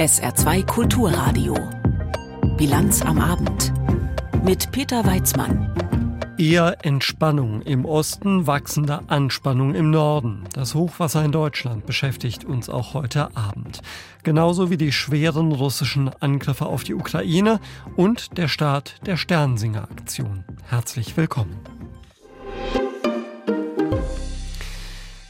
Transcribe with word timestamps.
SR2 0.00 0.64
Kulturradio. 0.64 1.54
Bilanz 2.56 3.02
am 3.02 3.20
Abend. 3.20 3.70
Mit 4.42 4.72
Peter 4.72 5.04
Weizmann. 5.04 5.74
Eher 6.38 6.86
Entspannung 6.86 7.60
im 7.60 7.84
Osten, 7.84 8.46
wachsende 8.46 9.02
Anspannung 9.08 9.74
im 9.74 9.90
Norden. 9.90 10.44
Das 10.54 10.74
Hochwasser 10.74 11.22
in 11.22 11.32
Deutschland 11.32 11.84
beschäftigt 11.84 12.46
uns 12.46 12.70
auch 12.70 12.94
heute 12.94 13.36
Abend. 13.36 13.82
Genauso 14.22 14.70
wie 14.70 14.78
die 14.78 14.92
schweren 14.92 15.52
russischen 15.52 16.08
Angriffe 16.18 16.64
auf 16.64 16.82
die 16.82 16.94
Ukraine 16.94 17.60
und 17.94 18.38
der 18.38 18.48
Start 18.48 18.94
der 19.04 19.18
Sternsinger-Aktion. 19.18 20.44
Herzlich 20.70 21.18
willkommen. 21.18 21.60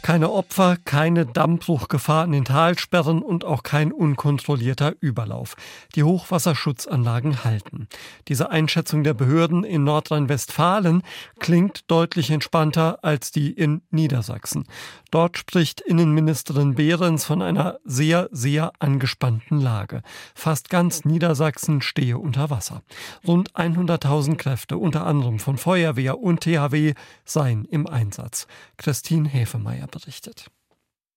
Keine 0.03 0.31
Opfer, 0.31 0.79
keine 0.83 1.27
Dammbruchgefahr 1.27 2.25
in 2.25 2.33
den 2.33 2.47
Talsperren 2.47 3.21
und 3.21 3.45
auch 3.45 3.63
kein 3.63 3.93
unkontrollierter 3.93 4.95
Überlauf. 5.01 5.57
Die 5.95 6.03
Hochwasserschutzanlagen 6.03 7.45
halten. 7.45 7.87
Diese 8.27 8.51
Einschätzung 8.51 9.05
der 9.05 9.13
Behörden 9.13 9.63
in 9.63 9.85
Nordrhein-Westfalen 9.85 11.03
klingt 11.39 11.91
deutlich 11.91 12.31
entspannter 12.31 13.05
als 13.05 13.31
die 13.31 13.53
in 13.53 13.83
Niedersachsen. 13.91 14.65
Dort 15.11 15.37
spricht 15.37 15.83
Innenministerin 15.83 16.77
Behrens 16.77 17.27
von 17.27 17.43
einer 17.43 17.79
sehr, 17.85 18.29
sehr 18.33 18.73
angespannten 18.79 19.61
Lage. 19.61 20.03
Fast 20.35 20.71
ganz 20.71 21.05
Niedersachsen 21.05 21.83
stehe 21.83 22.17
unter 22.17 22.49
Wasser. 22.49 22.83
Rund 23.27 23.53
100.000 23.53 24.37
Kräfte, 24.37 24.79
unter 24.79 25.07
anderem 25.07 25.39
von 25.39 25.59
Feuerwehr 25.59 26.19
und 26.19 26.41
THW, 26.41 26.95
seien 27.27 27.67
im 27.67 27.87
Einsatz. 27.87 28.47
Christine 28.79 29.29
Hefemeyer 29.29 29.90
berichtet. 29.91 30.47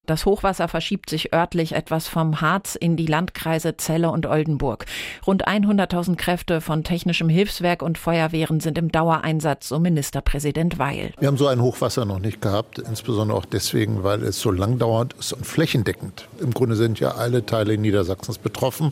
Das 0.06 0.26
Hochwasser 0.26 0.68
verschiebt 0.68 1.10
sich 1.10 1.34
örtlich 1.34 1.72
etwas 1.72 2.10
vom 2.10 2.42
Harz 2.42 2.76
in 2.76 2.98
die 2.98 3.06
Landkreise 3.06 3.78
Celle 3.78 4.12
und 4.12 4.26
Oldenburg. 4.26 4.86
Rund 5.26 5.48
100.000 5.48 6.18
Kräfte 6.18 6.60
von 6.60 6.84
technischem 6.84 7.30
Hilfswerk 7.30 7.82
und 7.82 7.98
Feuerwehren 7.98 8.60
sind 8.60 8.78
im 8.78 8.92
Dauereinsatz, 8.92 9.70
so 9.70 9.80
Ministerpräsident 9.80 10.78
Weil. 10.78 11.14
Wir 11.20 11.30
haben 11.30 11.38
so 11.38 11.48
ein 11.48 11.62
Hochwasser 11.62 12.04
noch 12.04 12.20
nicht 12.20 12.42
gehabt, 12.42 12.80
insbesondere 12.80 13.38
auch 13.38 13.46
deswegen, 13.46 14.04
weil 14.04 14.24
es 14.24 14.42
so 14.42 14.52
lang 14.52 14.78
dauert 14.78 15.14
ist 15.14 15.32
und 15.32 15.48
flächendeckend. 15.48 16.28
Im 16.42 16.54
Grunde 16.54 16.76
sind 16.76 17.00
ja 17.00 17.12
alle 17.12 17.46
Teile 17.46 17.78
Niedersachsens 17.78 18.40
betroffen. 18.40 18.92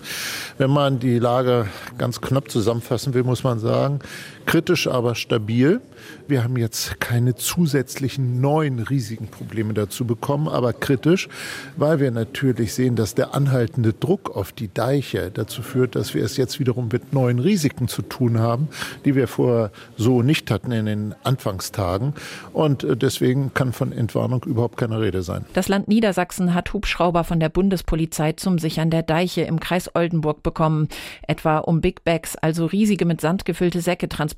Wenn 0.58 0.72
man 0.72 1.00
die 1.00 1.20
Lage 1.20 1.68
ganz 1.98 2.22
knapp 2.22 2.50
zusammenfassen 2.50 3.14
will, 3.14 3.24
muss 3.24 3.44
man 3.44 3.60
sagen, 3.60 4.00
kritisch, 4.46 4.88
aber 4.88 5.16
stabil. 5.16 5.82
Wir 6.28 6.44
haben 6.44 6.58
jetzt 6.58 7.00
keine 7.00 7.36
zusätzlichen 7.36 8.42
neuen 8.42 8.80
riesigen 8.80 9.28
Probleme 9.28 9.74
dazu 9.74 10.06
bekommen, 10.06 10.48
aber 10.48 10.74
kritisch, 10.74 11.30
weil 11.78 12.00
wir 12.00 12.12
natürlich 12.12 12.74
sehen, 12.74 12.96
dass 12.96 13.16
der 13.16 13.36
anhaltende 13.36 13.94
Druck 13.94 14.36
auf 14.36 14.52
die 14.52 14.74
Deiche 14.74 15.32
dazu 15.32 15.62
führt, 15.62 15.96
dass 15.96 16.14
wir 16.14 16.24
es 16.24 16.38
jetzt 16.38 16.60
wiederum 16.60 16.90
mit 16.92 17.14
neuen 17.14 17.40
Risiken 17.40 17.88
zu 17.88 18.02
tun 18.02 18.40
haben, 18.40 18.70
die 19.06 19.16
wir 19.16 19.28
vorher 19.28 19.72
so 19.98 20.22
nicht 20.22 20.52
hatten 20.52 20.72
in 20.72 20.86
den 20.86 21.16
Anfangstagen. 21.24 22.14
Und 22.54 22.84
äh, 22.84 22.98
deswegen 22.98 23.54
kann 23.54 23.74
von 23.74 23.92
Entwarnung 23.92 24.44
überhaupt 24.46 24.78
keine 24.78 25.00
Rede 25.00 25.22
sein. 25.22 25.46
Das 25.54 25.68
Land 25.68 25.88
Niedersachsen 25.88 26.54
hat 26.54 26.74
Hubschrauber 26.74 27.24
von 27.24 27.40
der 27.40 27.50
Bundespolizei 27.50 28.34
zum 28.34 28.60
Sichern 28.60 28.90
der 28.90 29.04
Deiche 29.04 29.42
im 29.42 29.60
Kreis 29.60 29.94
Oldenburg 29.96 30.44
bekommen, 30.44 30.88
etwa 31.28 31.60
um 31.60 31.82
Big 31.82 32.04
Bags, 32.04 32.36
also 32.36 32.66
riesige 32.66 33.06
mit 33.06 33.22
Sand 33.22 33.46
gefüllte 33.46 33.82
Säcke 33.82 34.10
transportieren 34.10 34.31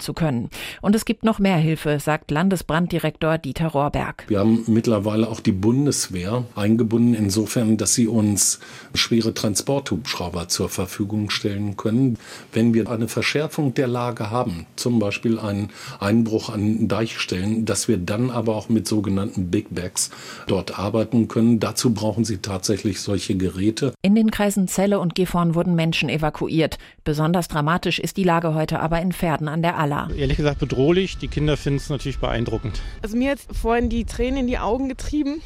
zu 0.00 0.12
können. 0.14 0.50
Und 0.80 0.94
es 0.94 1.04
gibt 1.04 1.24
noch 1.24 1.38
mehr 1.38 1.56
Hilfe, 1.56 2.00
sagt 2.00 2.30
Landesbranddirektor 2.30 3.38
Dieter 3.38 3.68
Rohrberg. 3.68 4.24
Wir 4.28 4.40
haben 4.40 4.64
mittlerweile 4.66 5.28
auch 5.28 5.40
die 5.40 5.52
Bundeswehr 5.52 6.44
eingebunden, 6.54 7.14
insofern, 7.14 7.76
dass 7.76 7.94
sie 7.94 8.08
uns 8.08 8.60
schwere 8.94 9.34
Transporthubschrauber 9.34 10.48
zur 10.48 10.68
Verfügung 10.68 11.30
stellen 11.30 11.76
können. 11.76 12.18
Wenn 12.52 12.74
wir 12.74 12.90
eine 12.90 13.08
Verschärfung 13.08 13.74
der 13.74 13.88
Lage 13.88 14.30
haben, 14.30 14.66
zum 14.76 14.98
Beispiel 14.98 15.38
einen 15.38 15.70
Einbruch 15.98 16.50
an 16.50 16.88
Deichstellen, 16.88 17.64
dass 17.64 17.88
wir 17.88 17.98
dann 17.98 18.30
aber 18.30 18.56
auch 18.56 18.68
mit 18.68 18.86
sogenannten 18.86 19.50
Big 19.50 19.74
Bags 19.74 20.10
dort 20.46 20.78
arbeiten 20.78 21.28
können. 21.28 21.60
Dazu 21.60 21.92
brauchen 21.92 22.24
sie 22.24 22.38
tatsächlich 22.38 23.00
solche 23.00 23.36
Geräte. 23.36 23.92
In 24.02 24.14
den 24.14 24.30
Kreisen 24.30 24.68
Celle 24.68 25.00
und 25.00 25.14
Gifhorn 25.14 25.54
wurden 25.54 25.74
Menschen 25.74 26.08
evakuiert. 26.08 26.78
Besonders 27.04 27.48
dramatisch 27.48 27.98
ist 27.98 28.16
die 28.16 28.24
Lage 28.24 28.54
heute 28.54 28.80
aber 28.80 29.00
in 29.00 29.12
Pferden 29.12 29.39
an 29.48 29.62
der 29.62 29.78
Aller. 29.78 30.08
Ehrlich 30.16 30.36
gesagt 30.36 30.58
bedrohlich. 30.58 31.18
Die 31.18 31.28
Kinder 31.28 31.56
finden 31.56 31.78
es 31.78 31.88
natürlich 31.88 32.18
beeindruckend. 32.18 32.80
Also 33.02 33.16
mir 33.16 33.32
hat 33.32 33.38
vorhin 33.52 33.88
die 33.88 34.04
Tränen 34.04 34.40
in 34.40 34.46
die 34.46 34.58
Augen 34.58 34.88
getrieben, 34.88 35.40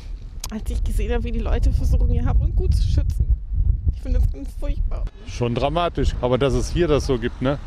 als 0.51 0.71
ich 0.71 0.83
gesehen 0.85 1.13
habe, 1.13 1.25
wie 1.25 1.33
die 1.33 1.41
Leute 1.41 1.73
versuchen, 1.73 2.11
ihr 2.11 2.25
Hab 2.25 2.41
und 2.41 2.55
Gut 2.57 2.75
zu 2.75 2.83
schützen. 2.83 3.27
Ich 3.95 4.03
finde 4.03 4.21
das 4.21 4.31
ganz 4.33 4.49
furchtbar. 4.61 5.05
Schon 5.27 5.55
dramatisch, 5.55 6.11
aber 6.21 6.39
dass 6.39 6.55
es 6.55 6.71
hier 6.71 6.89
das 6.89 7.07
so 7.07 7.19
gibt, 7.19 7.41
ne? 7.43 7.59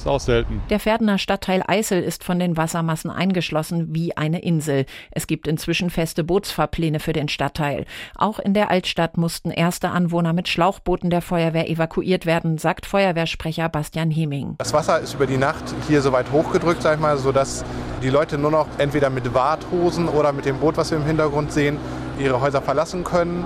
Ist 0.00 0.06
auch 0.06 0.18
selten. 0.18 0.62
Der 0.70 0.80
Pferdener 0.80 1.18
Stadtteil 1.18 1.62
Eisel 1.66 2.02
ist 2.02 2.24
von 2.24 2.38
den 2.38 2.56
Wassermassen 2.56 3.10
eingeschlossen 3.10 3.88
wie 3.90 4.16
eine 4.16 4.40
Insel. 4.40 4.86
Es 5.10 5.26
gibt 5.26 5.46
inzwischen 5.46 5.90
feste 5.90 6.24
Bootsfahrpläne 6.24 7.00
für 7.00 7.12
den 7.12 7.28
Stadtteil. 7.28 7.84
Auch 8.16 8.38
in 8.38 8.54
der 8.54 8.70
Altstadt 8.70 9.18
mussten 9.18 9.50
erste 9.50 9.90
Anwohner 9.90 10.32
mit 10.32 10.48
Schlauchbooten 10.48 11.10
der 11.10 11.20
Feuerwehr 11.20 11.68
evakuiert 11.68 12.24
werden, 12.24 12.56
sagt 12.56 12.86
Feuerwehrsprecher 12.86 13.68
Bastian 13.68 14.10
Heming. 14.10 14.54
Das 14.56 14.72
Wasser 14.72 15.00
ist 15.00 15.12
über 15.12 15.26
die 15.26 15.36
Nacht 15.36 15.64
hier 15.86 16.00
so 16.00 16.12
weit 16.12 16.32
hochgedrückt, 16.32 16.80
sag 16.80 16.94
ich 16.94 17.00
mal, 17.00 17.18
sodass 17.18 17.62
die 18.02 18.08
Leute 18.08 18.38
nur 18.38 18.52
noch 18.52 18.68
entweder 18.78 19.10
mit 19.10 19.34
Warthosen 19.34 20.08
oder 20.08 20.32
mit 20.32 20.46
dem 20.46 20.60
Boot, 20.60 20.78
was 20.78 20.90
wir 20.92 20.96
im 20.96 21.04
Hintergrund 21.04 21.52
sehen, 21.52 21.76
ihre 22.18 22.40
Häuser 22.40 22.62
verlassen 22.62 23.04
können. 23.04 23.44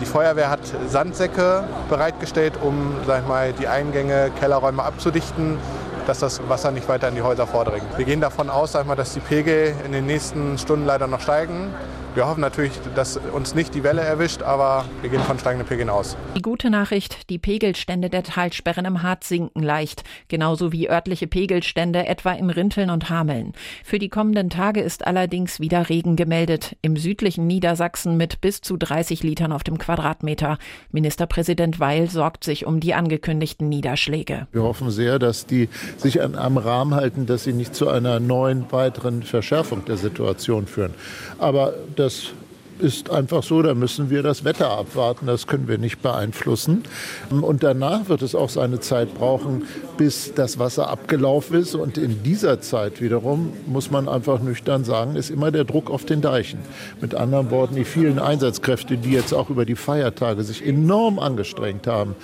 Die 0.00 0.06
Feuerwehr 0.06 0.50
hat 0.50 0.60
Sandsäcke 0.86 1.64
bereitgestellt, 1.88 2.52
um 2.62 2.94
sag 3.08 3.22
ich 3.22 3.28
mal, 3.28 3.52
die 3.54 3.66
Eingänge, 3.66 4.30
Kellerräume 4.38 4.84
abzudichten 4.84 5.58
dass 6.06 6.20
das 6.20 6.48
Wasser 6.48 6.70
nicht 6.70 6.88
weiter 6.88 7.08
in 7.08 7.14
die 7.14 7.22
Häuser 7.22 7.46
vordringt. 7.46 7.86
Wir 7.96 8.04
gehen 8.04 8.20
davon 8.20 8.48
aus, 8.50 8.72
dass 8.72 9.12
die 9.14 9.20
Pegel 9.20 9.74
in 9.84 9.92
den 9.92 10.06
nächsten 10.06 10.56
Stunden 10.58 10.86
leider 10.86 11.06
noch 11.06 11.20
steigen. 11.20 11.74
Wir 12.16 12.26
hoffen 12.26 12.40
natürlich, 12.40 12.72
dass 12.94 13.18
uns 13.18 13.54
nicht 13.54 13.74
die 13.74 13.84
Welle 13.84 14.00
erwischt, 14.00 14.40
aber 14.40 14.86
wir 15.02 15.10
gehen 15.10 15.20
von 15.20 15.38
steigenden 15.38 15.68
Pegeln 15.68 15.90
aus. 15.90 16.16
Die 16.34 16.40
gute 16.40 16.70
Nachricht, 16.70 17.28
die 17.28 17.36
Pegelstände 17.36 18.08
der 18.08 18.22
Talsperren 18.22 18.86
im 18.86 19.02
Harz 19.02 19.28
sinken 19.28 19.62
leicht, 19.62 20.02
genauso 20.28 20.72
wie 20.72 20.88
örtliche 20.88 21.26
Pegelstände 21.26 22.06
etwa 22.06 22.32
in 22.32 22.48
Rinteln 22.48 22.88
und 22.88 23.10
Hameln. 23.10 23.52
Für 23.84 23.98
die 23.98 24.08
kommenden 24.08 24.48
Tage 24.48 24.80
ist 24.80 25.06
allerdings 25.06 25.60
wieder 25.60 25.90
Regen 25.90 26.16
gemeldet, 26.16 26.74
im 26.80 26.96
südlichen 26.96 27.46
Niedersachsen 27.46 28.16
mit 28.16 28.40
bis 28.40 28.62
zu 28.62 28.78
30 28.78 29.22
Litern 29.22 29.52
auf 29.52 29.62
dem 29.62 29.76
Quadratmeter. 29.76 30.56
Ministerpräsident 30.92 31.80
Weil 31.80 32.08
sorgt 32.08 32.44
sich 32.44 32.64
um 32.64 32.80
die 32.80 32.94
angekündigten 32.94 33.68
Niederschläge. 33.68 34.46
Wir 34.52 34.62
hoffen 34.62 34.90
sehr, 34.90 35.18
dass 35.18 35.44
die 35.44 35.68
sich 35.98 36.22
an 36.22 36.34
einem 36.34 36.56
Rahmen 36.56 36.94
halten, 36.94 37.26
dass 37.26 37.44
sie 37.44 37.52
nicht 37.52 37.74
zu 37.74 37.90
einer 37.90 38.20
neuen 38.20 38.72
weiteren 38.72 39.22
Verschärfung 39.22 39.84
der 39.84 39.98
Situation 39.98 40.66
führen. 40.66 40.94
Aber 41.38 41.74
das 41.94 42.05
das 42.06 42.32
ist 42.78 43.10
einfach 43.10 43.42
so, 43.42 43.62
da 43.62 43.74
müssen 43.74 44.10
wir 44.10 44.22
das 44.22 44.44
Wetter 44.44 44.70
abwarten, 44.70 45.26
das 45.26 45.46
können 45.46 45.68
wir 45.68 45.78
nicht 45.78 46.02
beeinflussen. 46.02 46.84
Und 47.30 47.62
danach 47.62 48.08
wird 48.08 48.22
es 48.22 48.34
auch 48.34 48.50
seine 48.50 48.80
Zeit 48.80 49.14
brauchen, 49.14 49.64
bis 49.96 50.34
das 50.34 50.58
Wasser 50.58 50.88
abgelaufen 50.88 51.60
ist. 51.60 51.74
Und 51.74 51.98
in 51.98 52.22
dieser 52.22 52.60
Zeit 52.60 53.00
wiederum, 53.00 53.52
muss 53.66 53.90
man 53.90 54.08
einfach 54.08 54.40
nüchtern 54.40 54.84
sagen, 54.84 55.16
ist 55.16 55.30
immer 55.30 55.50
der 55.50 55.64
Druck 55.64 55.90
auf 55.90 56.04
den 56.04 56.20
Deichen. 56.20 56.58
Mit 57.00 57.14
anderen 57.14 57.50
Worten, 57.50 57.76
die 57.76 57.84
vielen 57.84 58.18
Einsatzkräfte, 58.18 58.96
die 58.96 59.12
jetzt 59.12 59.32
auch 59.32 59.50
über 59.50 59.64
die 59.64 59.76
Feiertage 59.76 60.42
sich 60.42 60.66
enorm 60.66 61.18
angestrengt 61.18 61.86
haben, 61.86 62.14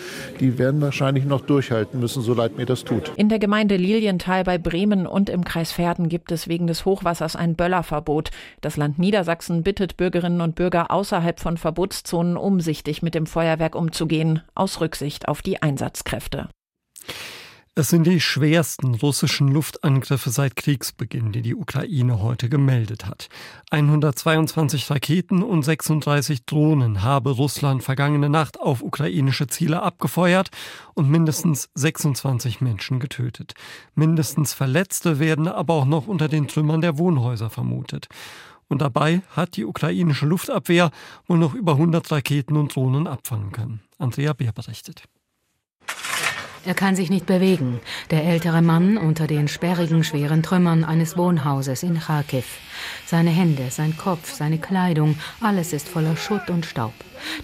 die 0.41 0.59
werden 0.59 0.81
wahrscheinlich 0.81 1.25
noch 1.25 1.41
durchhalten 1.41 2.01
müssen, 2.01 2.23
so 2.23 2.35
leid 2.35 2.57
mir 2.57 2.67
das 2.67 2.85
tut. 2.85 3.11
In 3.17 3.29
der 3.29 3.39
Gemeinde 3.39 3.77
Lilienthal 3.77 4.45
bei 4.45 4.59
Bremen 4.59 5.07
und 5.07 5.31
im 5.31 5.45
Kreis 5.45 5.73
Verden 5.73 6.09
gibt 6.09 6.33
es 6.33 6.49
wegen 6.49 6.67
des 6.67 6.85
Hochwassers 6.85 7.37
ein 7.37 7.55
Böllerverbot. 7.55 8.31
Das 8.61 8.77
Land 8.77 8.99
Niedersachsen 8.99 9.63
bittet 9.63 9.97
Bürgerinnen 9.97 10.41
und 10.43 10.55
Bürger 10.55 10.91
außerhalb 10.91 11.41
von 11.41 11.57
Verbotszonen 11.57 12.37
umsichtig 12.37 13.03
mit 13.03 13.15
dem 13.15 13.27
Feuerwerk 13.27 13.75
umzugehen, 13.75 14.43
aus 14.55 14.81
Rücksicht 14.81 15.29
auf 15.29 15.43
die 15.43 15.63
Einsatzkräfte. 15.63 16.49
Es 17.75 17.89
sind 17.89 18.07
die 18.07 18.21
schwersten 18.21 18.95
russischen 18.97 19.49
Luftangriffe 19.49 20.29
seit 20.29 20.57
Kriegsbeginn, 20.57 21.33
die 21.33 21.41
die 21.41 21.55
Ukraine 21.55 22.21
heute 22.21 22.51
gemeldet 22.51 23.07
hat. 23.07 23.31
122 23.71 24.91
Raketen 24.91 25.43
und 25.43 25.63
36 25.63 26.45
Drohnen 26.45 27.03
habe 27.03 27.31
Russland 27.31 27.83
vergangene 27.83 28.29
Nacht 28.29 28.61
auf 28.61 28.83
ukrainische 28.83 29.47
Ziele 29.47 29.81
abgefeuert 29.81 30.51
und 30.93 31.09
mindestens 31.09 31.71
26 31.75 32.61
Menschen 32.61 33.01
getötet. 33.01 33.55
Mindestens 33.95 34.53
Verletzte 34.53 35.19
werden 35.19 35.49
aber 35.49 35.73
auch 35.73 35.87
noch 35.87 36.07
unter 36.07 36.29
den 36.29 36.49
Trümmern 36.49 36.83
der 36.83 36.99
Wohnhäuser 36.99 37.49
vermutet. 37.49 38.09
Und 38.73 38.81
dabei 38.81 39.21
hat 39.37 39.57
die 39.57 39.67
ukrainische 39.67 40.25
Luftabwehr 40.25 40.93
wohl 41.27 41.37
noch 41.37 41.53
über 41.53 41.73
100 41.73 42.11
Raketen 42.11 42.57
und 42.57 42.75
Drohnen 42.75 43.07
abfangen 43.07 43.53
können. 43.53 43.83
Andrea 43.99 44.33
Beer 44.33 44.53
berichtet. 44.53 45.03
Er 46.65 46.73
kann 46.73 46.97
sich 46.97 47.11
nicht 47.11 47.27
bewegen. 47.27 47.81
Der 48.11 48.25
ältere 48.25 48.63
Mann 48.63 48.97
unter 48.97 49.27
den 49.27 49.49
sperrigen, 49.49 50.05
schweren 50.05 50.43
Trümmern 50.43 50.85
eines 50.85 51.19
Wohnhauses 51.19 51.83
in 51.83 52.01
Kharkiv. 52.01 52.47
Seine 53.05 53.29
Hände, 53.29 53.71
sein 53.71 53.95
Kopf, 53.99 54.33
seine 54.33 54.57
Kleidung, 54.57 55.17
alles 55.43 55.75
ist 55.75 55.87
voller 55.87 56.17
Schutt 56.17 56.49
und 56.49 56.65
Staub. 56.65 56.95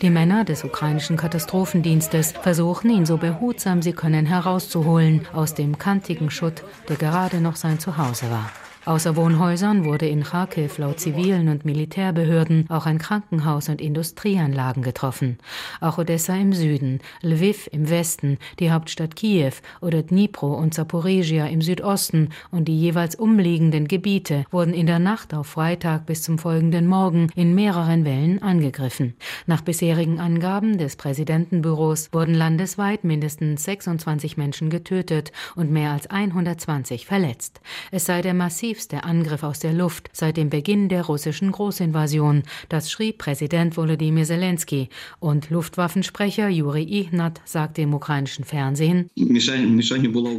Die 0.01 0.09
Männer 0.09 0.47
des 0.47 0.65
ukrainischen 0.65 1.19
Katastrophendienstes 1.19 2.33
versuchen 2.33 2.89
ihn 2.89 3.05
so 3.05 3.19
behutsam 3.19 3.83
sie 3.83 3.93
können 3.93 4.25
herauszuholen 4.25 5.29
aus 5.35 5.53
dem 5.53 5.77
kantigen 5.77 6.31
Schutt, 6.31 6.65
der 6.89 6.97
gerade 6.97 7.43
noch 7.43 7.57
sein 7.57 7.79
Zuhause 7.79 8.31
war. 8.31 8.51
Außer 8.89 9.17
Wohnhäusern 9.17 9.85
wurde 9.85 10.09
in 10.09 10.23
Kharkiv 10.23 10.79
laut 10.79 10.99
zivilen 10.99 11.51
und 11.51 11.67
Militärbehörden 11.67 12.65
auch 12.71 12.87
ein 12.87 12.97
Krankenhaus 12.97 13.69
und 13.69 13.83
Industrieanlagen 13.83 14.83
getroffen. 14.83 15.37
Auch 15.83 15.99
Odessa 15.99 16.35
im 16.35 16.55
Süden, 16.55 17.01
Lviv 17.21 17.69
im 17.71 17.91
Westen, 17.91 18.39
die 18.61 18.71
Hauptstadt 18.71 19.15
Kiew 19.15 19.53
oder 19.83 20.03
Dnipro 20.03 20.55
und 20.55 20.73
Zaporizhia 20.73 21.49
im 21.49 21.61
Südosten 21.61 22.31
und 22.51 22.67
die 22.67 22.81
jeweils 22.81 23.15
umliegenden 23.15 23.89
Gebiete 23.89 24.47
wurden 24.51 24.73
in 24.73 24.87
der 24.87 25.01
Nacht 25.01 25.35
auf 25.35 25.49
Freitag 25.49 26.07
bis 26.07 26.23
zum 26.23 26.39
folgenden 26.39 26.87
Morgen 26.87 27.27
in 27.37 27.55
mehreren 27.55 28.07
Wellen 28.07 28.43
angegriffen. 28.43 29.13
Nach 29.45 29.61
bisherigen 29.61 30.19
Angaben 30.19 30.79
des 30.79 30.97
Präsidentenbüros 30.97 32.09
wurden 32.15 32.33
landesweit 32.33 33.05
mindestens 33.05 33.65
26 33.65 34.39
Menschen 34.39 34.71
getötet 34.71 35.31
und 35.57 35.71
mehr 35.71 35.91
als 35.91 36.09
120 36.09 37.05
verletzt. 37.05 37.61
Es 37.91 38.07
sei 38.07 38.23
der 38.23 38.33
massiv 38.33 38.78
massivste 38.79 39.03
Angriff 39.03 39.43
aus 39.43 39.59
der 39.59 39.73
Luft 39.73 40.09
seit 40.13 40.37
dem 40.37 40.51
Beginn 40.51 40.89
der 40.89 41.07
russischen 41.07 41.51
Großinvasion. 41.51 42.45
Das 42.69 42.93
schrieb 42.93 43.19
Präsident 43.19 43.77
Volodymyr 43.77 44.25
Zelensky. 44.25 44.89
Und 45.19 45.51
Luftwaffensprecher 45.51 46.49
Juri 46.49 46.85
Ihnat 46.85 47.41
sagte 47.45 47.83
im 47.83 47.93
ukrainischen 47.93 48.45
Fernsehen, 48.45 49.11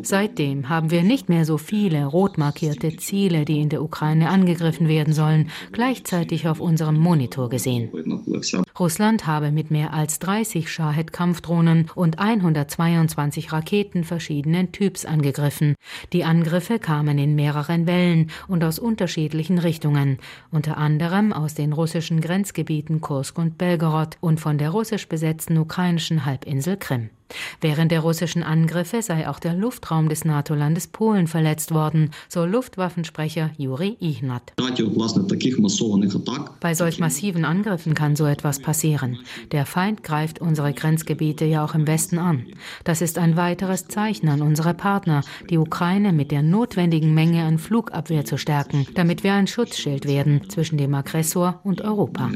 Seitdem 0.04 0.70
haben 0.70 0.90
wir 0.90 1.04
nicht 1.04 1.28
mehr 1.28 1.44
so 1.44 1.58
viele 1.58 2.06
rot 2.06 2.38
markierte 2.38 2.96
Ziele, 2.96 3.44
die 3.44 3.60
in 3.60 3.68
der 3.68 3.84
Ukraine 3.84 4.30
angegriffen 4.30 4.88
werden 4.88 5.14
sollen, 5.14 5.50
gleichzeitig 5.74 6.48
auf 6.48 6.62
unserem 6.62 6.98
Monitor 6.98 7.50
gesehen. 7.50 7.90
Russland 8.80 9.28
habe 9.28 9.52
mit 9.52 9.70
mehr 9.70 9.94
als 9.94 10.20
30 10.20 10.72
Shahed-Kampfdrohnen 10.72 11.90
und 11.94 12.20
122 12.20 13.52
Raketen 13.52 14.06
verschiedenen 14.06 14.72
Typs 14.72 15.04
angegriffen. 15.04 15.76
Die 16.14 16.24
Angriffe 16.24 16.80
kamen 16.80 17.18
in 17.18 17.36
mehreren 17.36 17.86
Wellen 17.86 18.29
und 18.48 18.64
aus 18.64 18.80
unterschiedlichen 18.80 19.60
Richtungen, 19.60 20.18
unter 20.52 20.78
anderem 20.78 21.34
aus 21.34 21.54
den 21.54 21.74
russischen 21.74 22.22
Grenzgebieten 22.22 23.02
Kursk 23.02 23.38
und 23.38 23.58
Belgorod 23.58 24.18
und 24.22 24.40
von 24.40 24.58
der 24.58 24.70
russisch 24.70 25.08
besetzten 25.08 25.58
ukrainischen 25.58 26.26
Halbinsel 26.26 26.78
Krim. 26.78 27.10
Während 27.62 27.92
der 27.92 28.00
russischen 28.02 28.44
Angriffe 28.44 29.02
sei 29.02 29.28
auch 29.28 29.40
der 29.40 29.54
Luftraum 29.54 30.10
des 30.10 30.26
NATO-Landes 30.26 30.88
Polen 30.88 31.28
verletzt 31.28 31.74
worden, 31.74 32.12
so 32.28 32.46
Luftwaffensprecher 32.46 33.52
Juri 33.58 33.98
Ihnat. 34.00 34.54
Bei 36.60 36.74
solch 36.74 37.00
massiven 37.00 37.46
Angriffen 37.46 37.94
kann 37.94 38.16
so 38.16 38.26
etwas 38.26 38.60
passieren. 38.60 39.20
Der 39.52 39.66
Feind 39.66 40.04
greift 40.04 40.40
unsere 40.40 40.74
Grenzgebiete 40.74 41.46
ja 41.46 41.64
auch 41.64 41.76
im 41.76 41.88
Westen 41.88 42.18
an. 42.18 42.46
Das 42.84 43.02
ist 43.02 43.18
ein 43.18 43.36
weiteres 43.36 43.88
Zeichen 43.88 44.30
an 44.30 44.42
unsere 44.42 44.74
Partner, 44.74 45.22
die 45.50 45.58
Ukraine 45.58 46.14
mit 46.14 46.32
der 46.32 46.42
notwendigen 46.42 47.14
Menge 47.14 47.44
an 47.44 47.60
Flugabwehr 47.60 48.26
zu 48.26 48.38
stärken, 48.38 48.88
damit 48.96 49.24
wir 49.24 49.34
ein 49.34 49.48
Schutzschild 49.48 50.06
werden 50.06 50.50
zwischen 50.50 50.78
dem 50.78 50.94
Aggressor 50.94 51.60
und 51.64 51.82
Europa. 51.82 52.30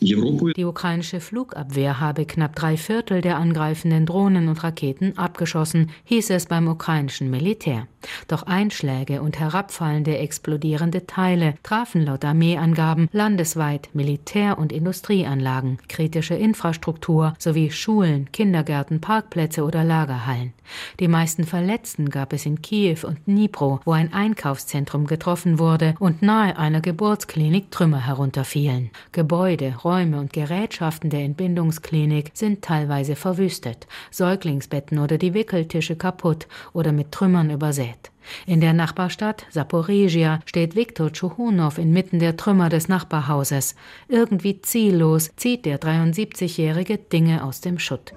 Die 0.00 0.64
ukrainische 0.64 1.20
Flugabwehr 1.20 2.00
habe 2.00 2.24
knapp 2.24 2.54
drei 2.54 2.76
Viertel 2.76 3.20
der 3.20 3.36
angreifenden 3.36 4.06
Drohnen 4.06 4.27
Drohnen 4.28 4.48
und 4.48 4.62
Raketen 4.62 5.16
abgeschossen, 5.16 5.90
hieß 6.04 6.28
es 6.30 6.44
beim 6.44 6.68
ukrainischen 6.68 7.30
Militär. 7.30 7.86
Doch 8.28 8.42
Einschläge 8.42 9.22
und 9.22 9.40
herabfallende 9.40 10.18
explodierende 10.18 11.06
Teile 11.06 11.54
trafen 11.62 12.04
laut 12.04 12.26
Armeeangaben 12.26 13.08
landesweit 13.10 13.88
Militär- 13.94 14.58
und 14.58 14.70
Industrieanlagen, 14.70 15.78
kritische 15.88 16.34
Infrastruktur 16.34 17.34
sowie 17.38 17.70
Schulen, 17.70 18.30
Kindergärten, 18.30 19.00
Parkplätze 19.00 19.64
oder 19.64 19.82
Lagerhallen. 19.82 20.52
Die 21.00 21.08
meisten 21.08 21.44
Verletzten 21.44 22.10
gab 22.10 22.32
es 22.34 22.44
in 22.44 22.60
Kiew 22.60 22.98
und 23.04 23.26
Dnipro, 23.26 23.80
wo 23.84 23.92
ein 23.92 24.12
Einkaufszentrum 24.12 25.06
getroffen 25.06 25.58
wurde 25.58 25.94
und 25.98 26.20
nahe 26.20 26.58
einer 26.58 26.82
Geburtsklinik 26.82 27.70
Trümmer 27.70 28.06
herunterfielen. 28.06 28.90
Gebäude, 29.12 29.74
Räume 29.82 30.20
und 30.20 30.32
Gerätschaften 30.32 31.08
der 31.10 31.20
Entbindungsklinik 31.20 32.30
sind 32.34 32.62
teilweise 32.62 33.16
verwüstet. 33.16 33.86
Säuglingsbetten 34.18 34.98
oder 34.98 35.16
die 35.16 35.32
Wickeltische 35.32 35.96
kaputt 35.96 36.46
oder 36.72 36.92
mit 36.92 37.12
Trümmern 37.12 37.50
übersät. 37.50 38.10
In 38.46 38.60
der 38.60 38.72
Nachbarstadt 38.72 39.46
Saporizhia 39.50 40.40
steht 40.44 40.76
Viktor 40.76 41.12
Tschuhunow 41.12 41.78
inmitten 41.78 42.18
der 42.18 42.36
Trümmer 42.36 42.68
des 42.68 42.88
Nachbarhauses. 42.88 43.74
Irgendwie 44.08 44.60
ziellos 44.60 45.30
zieht 45.36 45.64
der 45.64 45.80
73-Jährige 45.80 46.98
Dinge 46.98 47.44
aus 47.44 47.60
dem 47.60 47.78
Schutt. 47.78 48.12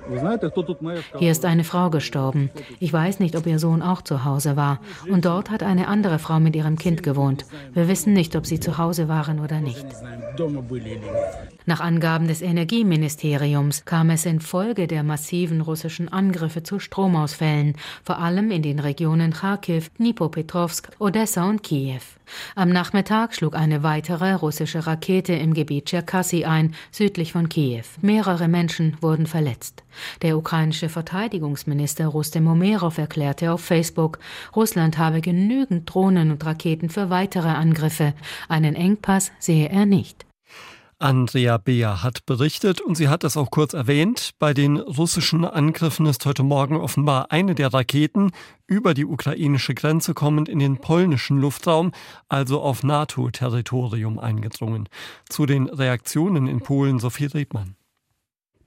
Hier 1.17 1.31
ist 1.31 1.45
eine 1.45 1.63
Frau 1.63 1.89
gestorben. 1.89 2.49
Ich 2.79 2.91
weiß 2.91 3.19
nicht, 3.19 3.35
ob 3.35 3.45
ihr 3.45 3.59
Sohn 3.59 3.81
auch 3.81 4.01
zu 4.01 4.25
Hause 4.25 4.55
war. 4.55 4.79
Und 5.09 5.25
dort 5.25 5.49
hat 5.49 5.63
eine 5.63 5.87
andere 5.87 6.19
Frau 6.19 6.39
mit 6.39 6.55
ihrem 6.55 6.77
Kind 6.77 7.03
gewohnt. 7.03 7.45
Wir 7.73 7.87
wissen 7.87 8.13
nicht, 8.13 8.35
ob 8.35 8.45
sie 8.45 8.59
zu 8.59 8.77
Hause 8.77 9.07
waren 9.07 9.39
oder 9.39 9.59
nicht. 9.59 9.85
Nach 11.65 11.79
Angaben 11.79 12.27
des 12.27 12.41
Energieministeriums 12.41 13.85
kam 13.85 14.09
es 14.09 14.25
infolge 14.25 14.87
der 14.87 15.03
massiven 15.03 15.61
russischen 15.61 16.11
Angriffe 16.11 16.63
zu 16.63 16.79
Stromausfällen, 16.79 17.75
vor 18.03 18.17
allem 18.19 18.49
in 18.49 18.63
den 18.63 18.79
Regionen 18.79 19.31
Kharkiv, 19.31 19.89
Dnipropetrovsk, 19.99 20.89
Odessa 20.97 21.47
und 21.47 21.61
Kiew. 21.61 22.01
Am 22.55 22.69
Nachmittag 22.69 23.35
schlug 23.35 23.55
eine 23.55 23.83
weitere 23.83 24.33
russische 24.33 24.87
Rakete 24.87 25.33
im 25.33 25.53
Gebiet 25.53 25.85
Tscherkassy 25.85 26.45
ein, 26.45 26.73
südlich 26.91 27.33
von 27.33 27.47
Kiew. 27.47 27.83
Mehrere 28.01 28.47
Menschen 28.47 28.97
wurden 29.01 29.27
verletzt. 29.27 29.83
Der 30.21 30.37
ukrainische 30.37 30.89
Verteidigungsminister 30.89 32.07
Rustem 32.07 32.47
Umerov 32.47 32.97
erklärte 32.97 33.51
auf 33.51 33.61
Facebook, 33.61 34.19
Russland 34.55 34.97
habe 34.97 35.21
genügend 35.21 35.93
Drohnen 35.93 36.31
und 36.31 36.45
Raketen 36.45 36.89
für 36.89 37.09
weitere 37.09 37.49
Angriffe. 37.49 38.13
Einen 38.47 38.75
Engpass 38.75 39.31
sehe 39.39 39.69
er 39.69 39.85
nicht. 39.85 40.25
Andrea 41.01 41.57
Beer 41.57 42.03
hat 42.03 42.25
berichtet 42.27 42.79
und 42.79 42.95
sie 42.95 43.09
hat 43.09 43.23
es 43.23 43.35
auch 43.35 43.49
kurz 43.49 43.73
erwähnt. 43.73 44.31
Bei 44.37 44.53
den 44.53 44.77
russischen 44.77 45.45
Angriffen 45.45 46.05
ist 46.05 46.25
heute 46.25 46.43
Morgen 46.43 46.77
offenbar 46.77 47.31
eine 47.31 47.55
der 47.55 47.73
Raketen 47.73 48.31
über 48.67 48.93
die 48.93 49.05
ukrainische 49.05 49.73
Grenze 49.73 50.13
kommend 50.13 50.47
in 50.47 50.59
den 50.59 50.77
polnischen 50.77 51.39
Luftraum, 51.39 51.91
also 52.29 52.61
auf 52.61 52.83
NATO-Territorium 52.83 54.19
eingedrungen. 54.19 54.87
Zu 55.27 55.47
den 55.47 55.67
Reaktionen 55.67 56.47
in 56.47 56.61
Polen 56.61 56.99
Sophie 56.99 57.25
Rebmann. 57.25 57.75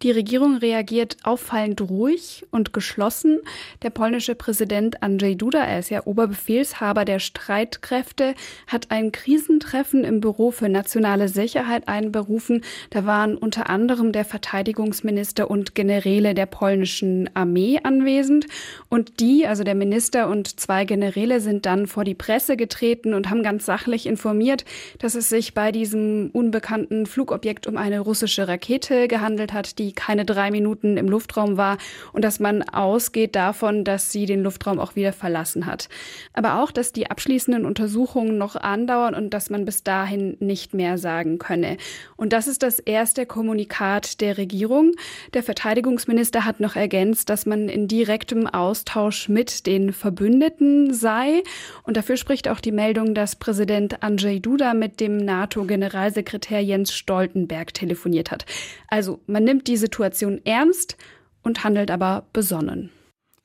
Die 0.02 0.10
Regierung 0.10 0.56
reagiert 0.56 1.16
auffallend 1.22 1.80
ruhig 1.80 2.44
und 2.50 2.72
geschlossen. 2.72 3.40
Der 3.82 3.90
polnische 3.90 4.34
Präsident 4.34 5.02
Andrzej 5.02 5.36
Duda, 5.36 5.60
er 5.64 5.78
ist 5.78 5.90
ja 5.90 6.06
Oberbefehlshaber 6.06 7.04
der 7.04 7.20
Streitkräfte, 7.20 8.34
hat 8.66 8.90
ein 8.90 9.12
Krisentreffen 9.12 10.04
im 10.04 10.20
Büro 10.20 10.50
für 10.50 10.68
nationale 10.68 11.28
Sicherheit 11.28 11.88
einberufen. 11.88 12.62
Da 12.90 13.06
waren 13.06 13.36
unter 13.36 13.70
anderem 13.70 14.12
der 14.12 14.24
Verteidigungsminister 14.24 15.50
und 15.50 15.74
Generäle 15.74 16.34
der 16.34 16.46
polnischen 16.46 17.30
Armee 17.34 17.80
anwesend. 17.82 18.46
Und 18.88 19.20
die, 19.20 19.46
also 19.46 19.64
der 19.64 19.74
Minister 19.74 20.28
und 20.28 20.60
zwei 20.60 20.84
Generäle, 20.84 21.40
sind 21.40 21.66
dann 21.66 21.86
vor 21.86 22.04
die 22.04 22.14
Presse 22.14 22.56
getreten 22.56 23.14
und 23.14 23.30
haben 23.30 23.42
ganz 23.42 23.64
sachlich 23.64 24.06
informiert, 24.06 24.64
dass 24.98 25.14
es 25.14 25.28
sich 25.28 25.54
bei 25.54 25.72
diesem 25.72 26.30
unbekannten 26.32 27.06
Flugobjekt 27.06 27.66
um 27.66 27.76
eine 27.76 28.00
russische 28.00 28.48
Rakete 28.48 29.08
gehandelt 29.08 29.52
hat, 29.52 29.78
die 29.78 29.83
keine 29.92 30.24
drei 30.24 30.50
Minuten 30.50 30.96
im 30.96 31.08
Luftraum 31.08 31.56
war 31.56 31.78
und 32.12 32.24
dass 32.24 32.40
man 32.40 32.62
ausgeht 32.62 33.36
davon, 33.36 33.84
dass 33.84 34.12
sie 34.12 34.26
den 34.26 34.42
Luftraum 34.42 34.78
auch 34.78 34.96
wieder 34.96 35.12
verlassen 35.12 35.66
hat. 35.66 35.88
Aber 36.32 36.62
auch, 36.62 36.70
dass 36.70 36.92
die 36.92 37.10
abschließenden 37.10 37.64
Untersuchungen 37.64 38.38
noch 38.38 38.56
andauern 38.56 39.14
und 39.14 39.30
dass 39.34 39.50
man 39.50 39.64
bis 39.64 39.82
dahin 39.82 40.36
nicht 40.40 40.74
mehr 40.74 40.98
sagen 40.98 41.38
könne. 41.38 41.76
Und 42.16 42.32
das 42.32 42.46
ist 42.46 42.62
das 42.62 42.78
erste 42.78 43.26
Kommunikat 43.26 44.20
der 44.20 44.38
Regierung. 44.38 44.92
Der 45.34 45.42
Verteidigungsminister 45.42 46.44
hat 46.44 46.60
noch 46.60 46.76
ergänzt, 46.76 47.28
dass 47.30 47.46
man 47.46 47.68
in 47.68 47.88
direktem 47.88 48.46
Austausch 48.46 49.28
mit 49.28 49.66
den 49.66 49.92
Verbündeten 49.92 50.94
sei. 50.94 51.42
Und 51.82 51.96
dafür 51.96 52.16
spricht 52.16 52.48
auch 52.48 52.60
die 52.60 52.72
Meldung, 52.72 53.14
dass 53.14 53.36
Präsident 53.36 54.02
Andrzej 54.02 54.40
Duda 54.40 54.74
mit 54.74 55.00
dem 55.00 55.16
NATO-Generalsekretär 55.16 56.60
Jens 56.60 56.92
Stoltenberg 56.92 57.74
telefoniert 57.74 58.30
hat. 58.30 58.46
Also 58.88 59.20
man 59.26 59.44
nimmt 59.44 59.66
diese 59.74 59.86
Situation 59.86 60.40
ernst 60.44 60.96
und 61.42 61.64
handelt 61.64 61.90
aber 61.90 62.26
besonnen. 62.32 62.90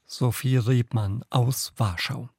Sophie 0.05 0.57
Rebmann 0.57 1.25
aus 1.31 1.73
Warschau. 1.75 2.29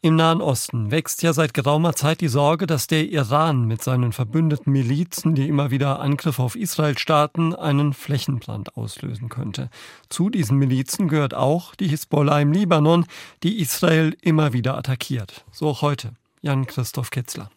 Im 0.00 0.16
Nahen 0.16 0.40
Osten 0.40 0.90
wächst 0.90 1.22
ja 1.22 1.34
seit 1.34 1.52
geraumer 1.52 1.94
Zeit 1.94 2.22
die 2.22 2.28
Sorge, 2.28 2.66
dass 2.66 2.86
der 2.86 3.06
Iran 3.10 3.66
mit 3.66 3.82
seinen 3.82 4.12
verbündeten 4.12 4.72
Milizen, 4.72 5.34
die 5.34 5.48
immer 5.48 5.70
wieder 5.70 6.00
Angriffe 6.00 6.42
auf 6.42 6.56
Israel 6.56 6.96
starten, 6.96 7.54
einen 7.54 7.92
Flächenbrand 7.92 8.76
auslösen 8.76 9.28
könnte. 9.28 9.68
Zu 10.08 10.30
diesen 10.30 10.56
Milizen 10.58 11.08
gehört 11.08 11.34
auch 11.34 11.74
die 11.74 11.88
Hisbollah 11.88 12.40
im 12.40 12.52
Libanon, 12.52 13.04
die 13.42 13.60
Israel 13.60 14.16
immer 14.22 14.54
wieder 14.54 14.78
attackiert. 14.78 15.44
So 15.52 15.68
auch 15.68 15.82
heute. 15.82 16.14
Jan-Christoph 16.40 17.10
Kitzler. 17.10 17.50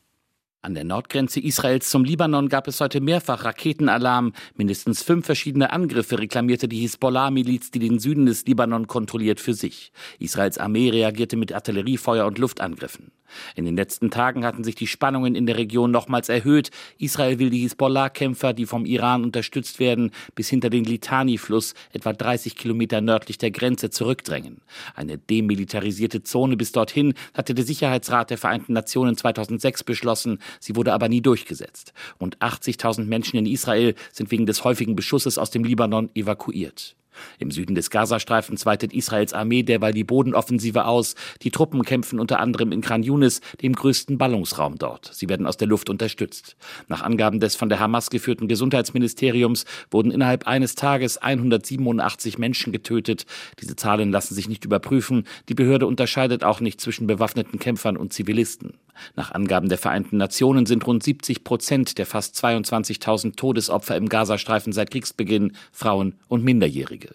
An 0.62 0.74
der 0.74 0.84
Nordgrenze 0.84 1.40
Israels 1.40 1.90
zum 1.90 2.04
Libanon 2.04 2.50
gab 2.50 2.68
es 2.68 2.82
heute 2.82 3.00
mehrfach 3.00 3.46
Raketenalarm. 3.46 4.34
Mindestens 4.56 5.04
fünf 5.04 5.26
verschiedene 5.26 5.72
Angriffe 5.72 6.18
reklamierte 6.18 6.68
die 6.68 6.80
Hisbollah-Miliz, 6.80 7.72
die 7.72 7.80
den 7.80 8.00
Süden 8.00 8.26
des 8.26 8.46
Libanon 8.46 8.88
kontrolliert, 8.88 9.40
für 9.40 9.54
sich. 9.54 9.92
Israels 10.20 10.58
Armee 10.58 10.90
reagierte 10.90 11.38
mit 11.38 11.54
Artilleriefeuer 11.54 12.26
und 12.26 12.40
Luftangriffen. 12.40 13.12
In 13.56 13.66
den 13.66 13.76
letzten 13.76 14.12
Tagen 14.12 14.46
hatten 14.46 14.64
sich 14.64 14.76
die 14.76 14.88
Spannungen 14.88 15.36
in 15.36 15.46
der 15.46 15.58
Region 15.58 15.92
nochmals 15.92 16.30
erhöht. 16.30 16.72
Israel 16.98 17.40
will 17.40 17.50
die 17.50 17.60
Hisbollah-Kämpfer, 17.60 18.54
die 18.54 18.66
vom 18.66 18.86
Iran 18.86 19.24
unterstützt 19.24 19.80
werden, 19.80 20.12
bis 20.36 20.50
hinter 20.50 20.70
den 20.70 20.84
Litani-Fluss, 20.84 21.74
etwa 21.94 22.14
30 22.14 22.56
Kilometer 22.56 23.02
nördlich 23.02 23.38
der 23.38 23.52
Grenze, 23.52 23.90
zurückdrängen. 23.90 24.62
Eine 24.96 25.18
demilitarisierte 25.18 26.24
Zone 26.24 26.58
bis 26.58 26.72
dorthin 26.72 27.14
hatte 27.34 27.54
der 27.54 27.66
Sicherheitsrat 27.66 28.30
der 28.30 28.38
Vereinten 28.38 28.74
Nationen 28.74 29.18
2006 29.18 29.84
beschlossen. 29.84 30.40
Sie 30.60 30.76
wurde 30.76 30.94
aber 30.94 31.10
nie 31.10 31.22
durchgesetzt. 31.22 31.94
Rund 32.20 32.38
80.000 32.40 33.06
Menschen 33.06 33.38
in 33.38 33.46
Israel 33.46 33.96
sind 34.12 34.32
wegen 34.32 34.46
des 34.46 34.64
häufigen 34.64 34.96
Beschusses 34.96 35.38
aus 35.38 35.52
dem 35.52 35.64
Libanon 35.64 36.10
evakuiert. 36.16 36.96
Im 37.40 37.52
Süden 37.52 37.76
des 37.76 37.90
Gazastreifens 37.90 38.66
weitet 38.66 38.94
Israels 38.94 39.34
Armee 39.34 39.64
derweil 39.64 39.94
die 39.94 40.04
Bodenoffensive 40.04 40.86
aus. 40.86 41.16
Die 41.42 41.52
Truppen 41.52 41.84
kämpfen 41.84 42.20
unter 42.20 42.40
anderem 42.40 42.72
in 42.72 42.82
Khan 42.82 43.04
Yunis, 43.04 43.42
dem 43.62 43.74
größten 43.74 44.18
Ballungsraum 44.18 44.78
dort. 44.78 45.12
Sie 45.14 45.30
werden 45.30 45.46
aus 45.48 45.58
der 45.58 45.68
Luft 45.68 45.90
unterstützt. 45.90 46.56
Nach 46.88 47.02
Angaben 47.02 47.40
des 47.40 47.56
von 47.56 47.70
der 47.70 47.80
Hamas 47.80 48.10
geführten 48.10 48.48
Gesundheitsministeriums 48.48 49.66
wurden 49.92 50.12
innerhalb 50.12 50.48
eines 50.48 50.76
Tages 50.76 51.18
187 51.18 52.38
Menschen 52.38 52.72
getötet. 52.72 53.26
Diese 53.62 53.76
Zahlen 53.76 54.12
lassen 54.12 54.36
sich 54.36 54.50
nicht 54.50 54.66
überprüfen. 54.66 55.26
Die 55.50 55.56
Behörde 55.56 55.88
unterscheidet 55.88 56.44
auch 56.44 56.60
nicht 56.60 56.82
zwischen 56.82 57.08
bewaffneten 57.08 57.60
Kämpfern 57.60 57.98
und 57.98 58.14
Zivilisten. 58.14 58.74
Nach 59.16 59.32
Angaben 59.32 59.70
der 59.70 59.78
Vereinten 59.78 60.18
Nationen 60.18 60.66
sind 60.66 60.86
rund 60.88 61.04
70 61.04 61.44
Prozent 61.44 61.98
der 61.98 62.06
fast 62.06 62.36
22.000 62.44 63.36
Todesopfer 63.36 63.96
im 63.96 64.10
Gazastreifen 64.10 64.74
seit 64.74 64.92
Kriegsbeginn 64.92 65.54
Frauen 65.72 66.16
und 66.28 66.44
Minderjährige. 66.44 67.07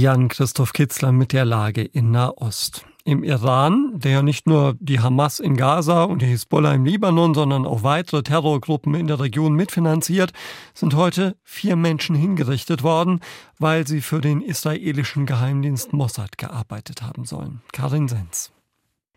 Jan-Christoph 0.00 0.72
Kitzler 0.72 1.12
mit 1.12 1.32
der 1.32 1.44
Lage 1.44 1.82
in 1.82 2.12
Nahost. 2.12 2.86
Im 3.04 3.22
Iran, 3.24 3.92
der 3.94 4.22
nicht 4.22 4.46
nur 4.46 4.74
die 4.80 5.00
Hamas 5.00 5.38
in 5.38 5.56
Gaza 5.56 6.04
und 6.04 6.22
die 6.22 6.26
Hisbollah 6.26 6.72
im 6.72 6.84
Libanon, 6.84 7.34
sondern 7.34 7.66
auch 7.66 7.82
weitere 7.82 8.22
Terrorgruppen 8.22 8.94
in 8.94 9.08
der 9.08 9.20
Region 9.20 9.54
mitfinanziert, 9.54 10.32
sind 10.72 10.94
heute 10.94 11.36
vier 11.42 11.76
Menschen 11.76 12.16
hingerichtet 12.16 12.82
worden, 12.82 13.20
weil 13.58 13.86
sie 13.86 14.00
für 14.00 14.20
den 14.20 14.40
israelischen 14.40 15.26
Geheimdienst 15.26 15.92
Mossad 15.92 16.38
gearbeitet 16.38 17.02
haben 17.02 17.24
sollen. 17.24 17.60
Karin 17.72 18.08
Sens. 18.08 18.52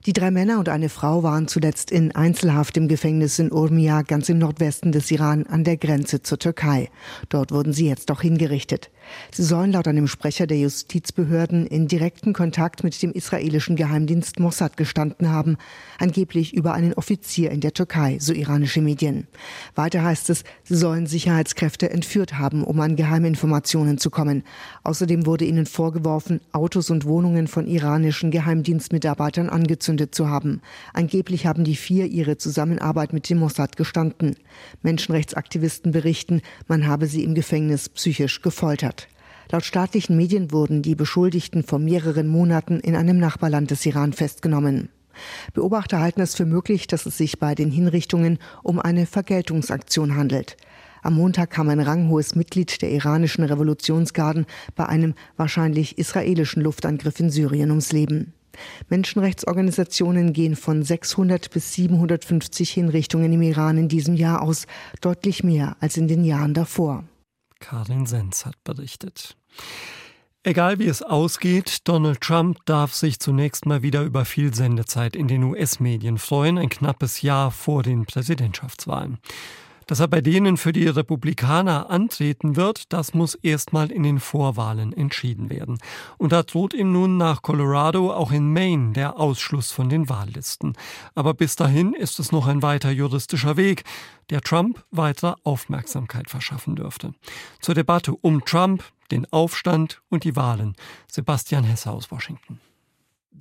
Die 0.05 0.13
drei 0.13 0.29
Männer 0.29 0.59
und 0.59 0.69
eine 0.69 0.89
Frau 0.89 1.23
waren 1.23 1.47
zuletzt 1.47 1.89
in 1.89 2.13
Einzelhaft 2.13 2.77
im 2.77 2.87
Gefängnis 2.87 3.39
in 3.39 3.51
Urmia, 3.51 4.03
ganz 4.03 4.29
im 4.29 4.37
Nordwesten 4.37 4.91
des 4.91 5.09
Iran, 5.09 5.47
an 5.47 5.63
der 5.63 5.77
Grenze 5.77 6.21
zur 6.21 6.37
Türkei. 6.37 6.91
Dort 7.29 7.51
wurden 7.51 7.73
sie 7.73 7.87
jetzt 7.87 8.11
doch 8.11 8.21
hingerichtet. 8.21 8.91
Sie 9.31 9.43
sollen 9.43 9.71
laut 9.71 9.87
einem 9.87 10.07
Sprecher 10.07 10.47
der 10.47 10.57
Justizbehörden 10.57 11.67
in 11.67 11.87
direkten 11.87 12.33
Kontakt 12.33 12.83
mit 12.83 13.01
dem 13.01 13.11
israelischen 13.11 13.75
Geheimdienst 13.75 14.39
Mossad 14.39 14.77
gestanden 14.77 15.31
haben, 15.31 15.57
angeblich 15.99 16.53
über 16.53 16.73
einen 16.73 16.93
Offizier 16.93 17.51
in 17.51 17.61
der 17.61 17.73
Türkei, 17.73 18.17
so 18.19 18.33
iranische 18.33 18.81
Medien. 18.81 19.27
Weiter 19.75 20.03
heißt 20.03 20.29
es, 20.29 20.43
sie 20.63 20.75
sollen 20.75 21.07
Sicherheitskräfte 21.07 21.89
entführt 21.89 22.37
haben, 22.37 22.63
um 22.63 22.79
an 22.79 22.95
geheime 22.95 23.27
Informationen 23.27 23.97
zu 23.97 24.09
kommen. 24.09 24.43
Außerdem 24.83 25.25
wurde 25.25 25.45
ihnen 25.45 25.65
vorgeworfen, 25.65 26.41
Autos 26.51 26.89
und 26.89 27.05
Wohnungen 27.05 27.47
von 27.47 27.67
iranischen 27.67 28.31
Geheimdienstmitarbeitern 28.31 29.49
angezündet 29.49 30.15
zu 30.15 30.29
haben. 30.29 30.61
Angeblich 30.93 31.45
haben 31.45 31.63
die 31.63 31.75
vier 31.75 32.05
ihre 32.05 32.37
Zusammenarbeit 32.37 33.13
mit 33.13 33.29
dem 33.29 33.39
Mossad 33.39 33.75
gestanden. 33.75 34.35
Menschenrechtsaktivisten 34.81 35.91
berichten, 35.91 36.41
man 36.67 36.87
habe 36.87 37.07
sie 37.07 37.23
im 37.23 37.35
Gefängnis 37.35 37.89
psychisch 37.89 38.41
gefoltert. 38.41 38.94
Laut 39.51 39.63
staatlichen 39.63 40.15
Medien 40.15 40.51
wurden 40.51 40.81
die 40.81 40.95
Beschuldigten 40.95 41.63
vor 41.63 41.79
mehreren 41.79 42.27
Monaten 42.27 42.79
in 42.79 42.95
einem 42.95 43.17
Nachbarland 43.17 43.71
des 43.71 43.85
Iran 43.85 44.13
festgenommen. 44.13 44.89
Beobachter 45.53 45.99
halten 45.99 46.21
es 46.21 46.35
für 46.35 46.45
möglich, 46.45 46.87
dass 46.87 47.05
es 47.05 47.17
sich 47.17 47.39
bei 47.39 47.55
den 47.55 47.71
Hinrichtungen 47.71 48.39
um 48.63 48.79
eine 48.79 49.05
Vergeltungsaktion 49.05 50.15
handelt. 50.15 50.57
Am 51.03 51.13
Montag 51.13 51.51
kam 51.51 51.69
ein 51.69 51.79
ranghohes 51.79 52.35
Mitglied 52.35 52.81
der 52.81 52.91
iranischen 52.91 53.43
Revolutionsgarden 53.43 54.47
bei 54.75 54.87
einem 54.87 55.13
wahrscheinlich 55.37 55.97
israelischen 55.97 56.63
Luftangriff 56.63 57.19
in 57.19 57.29
Syrien 57.29 57.69
ums 57.69 57.91
Leben. 57.91 58.33
Menschenrechtsorganisationen 58.89 60.33
gehen 60.33 60.55
von 60.55 60.81
600 60.81 61.51
bis 61.51 61.73
750 61.73 62.71
Hinrichtungen 62.71 63.31
im 63.33 63.41
Iran 63.41 63.77
in 63.77 63.87
diesem 63.87 64.15
Jahr 64.15 64.41
aus, 64.41 64.65
deutlich 65.01 65.43
mehr 65.43 65.75
als 65.79 65.97
in 65.97 66.07
den 66.07 66.23
Jahren 66.23 66.53
davor. 66.53 67.03
Karin 67.65 68.05
Sens 68.05 68.45
hat 68.45 68.63
berichtet. 68.63 69.35
Egal 70.43 70.77
wie 70.77 70.85
es 70.85 71.01
ausgeht, 71.01 71.79
Donald 71.85 72.21
Trump 72.21 72.63
darf 72.65 72.93
sich 72.93 73.19
zunächst 73.19 73.65
mal 73.65 73.81
wieder 73.81 74.03
über 74.03 74.23
viel 74.23 74.53
Sendezeit 74.53 75.15
in 75.15 75.27
den 75.27 75.41
US-Medien 75.41 76.19
freuen, 76.19 76.59
ein 76.59 76.69
knappes 76.69 77.23
Jahr 77.23 77.49
vor 77.49 77.81
den 77.81 78.05
Präsidentschaftswahlen. 78.05 79.17
Dass 79.87 79.99
er 79.99 80.07
bei 80.07 80.21
denen 80.21 80.57
für 80.57 80.73
die 80.73 80.87
Republikaner 80.87 81.89
antreten 81.89 82.55
wird, 82.55 82.91
das 82.91 83.13
muss 83.13 83.35
erstmal 83.35 83.91
in 83.91 84.03
den 84.03 84.19
Vorwahlen 84.19 84.93
entschieden 84.93 85.49
werden. 85.49 85.77
Und 86.17 86.31
da 86.31 86.43
droht 86.43 86.73
ihm 86.73 86.91
nun 86.91 87.17
nach 87.17 87.41
Colorado 87.41 88.11
auch 88.11 88.31
in 88.31 88.51
Maine 88.51 88.93
der 88.93 89.19
Ausschluss 89.19 89.71
von 89.71 89.89
den 89.89 90.09
Wahllisten. 90.09 90.73
Aber 91.13 91.33
bis 91.33 91.55
dahin 91.55 91.93
ist 91.93 92.19
es 92.19 92.31
noch 92.31 92.47
ein 92.47 92.61
weiter 92.61 92.91
juristischer 92.91 93.57
Weg, 93.57 93.83
der 94.29 94.41
Trump 94.41 94.83
weiter 94.91 95.35
Aufmerksamkeit 95.43 96.29
verschaffen 96.29 96.75
dürfte. 96.75 97.13
Zur 97.61 97.75
Debatte 97.75 98.13
um 98.13 98.43
Trump, 98.43 98.83
den 99.11 99.31
Aufstand 99.31 100.01
und 100.09 100.23
die 100.23 100.35
Wahlen. 100.35 100.75
Sebastian 101.07 101.63
Hesse 101.63 101.91
aus 101.91 102.09
Washington. 102.11 102.59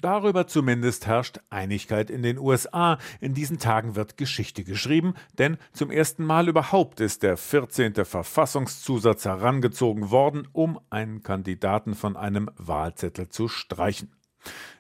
Darüber 0.01 0.47
zumindest 0.47 1.07
herrscht 1.07 1.41
Einigkeit 1.51 2.11
in 2.11 2.23
den 2.23 2.39
USA. 2.39 2.99
In 3.21 3.33
diesen 3.33 3.59
Tagen 3.59 3.97
wird 3.97 4.17
Geschichte 4.17 4.65
geschrieben, 4.65 5.15
denn 5.39 5.57
zum 5.73 5.91
ersten 5.91 6.25
Mal 6.25 6.49
überhaupt 6.49 7.01
ist 7.01 7.23
der 7.23 7.37
14. 7.37 8.05
Verfassungszusatz 8.05 9.25
herangezogen 9.25 10.11
worden, 10.11 10.49
um 10.53 10.81
einen 10.91 11.23
Kandidaten 11.23 11.95
von 11.95 12.17
einem 12.17 12.51
Wahlzettel 12.57 13.29
zu 13.29 13.49
streichen. 13.49 14.11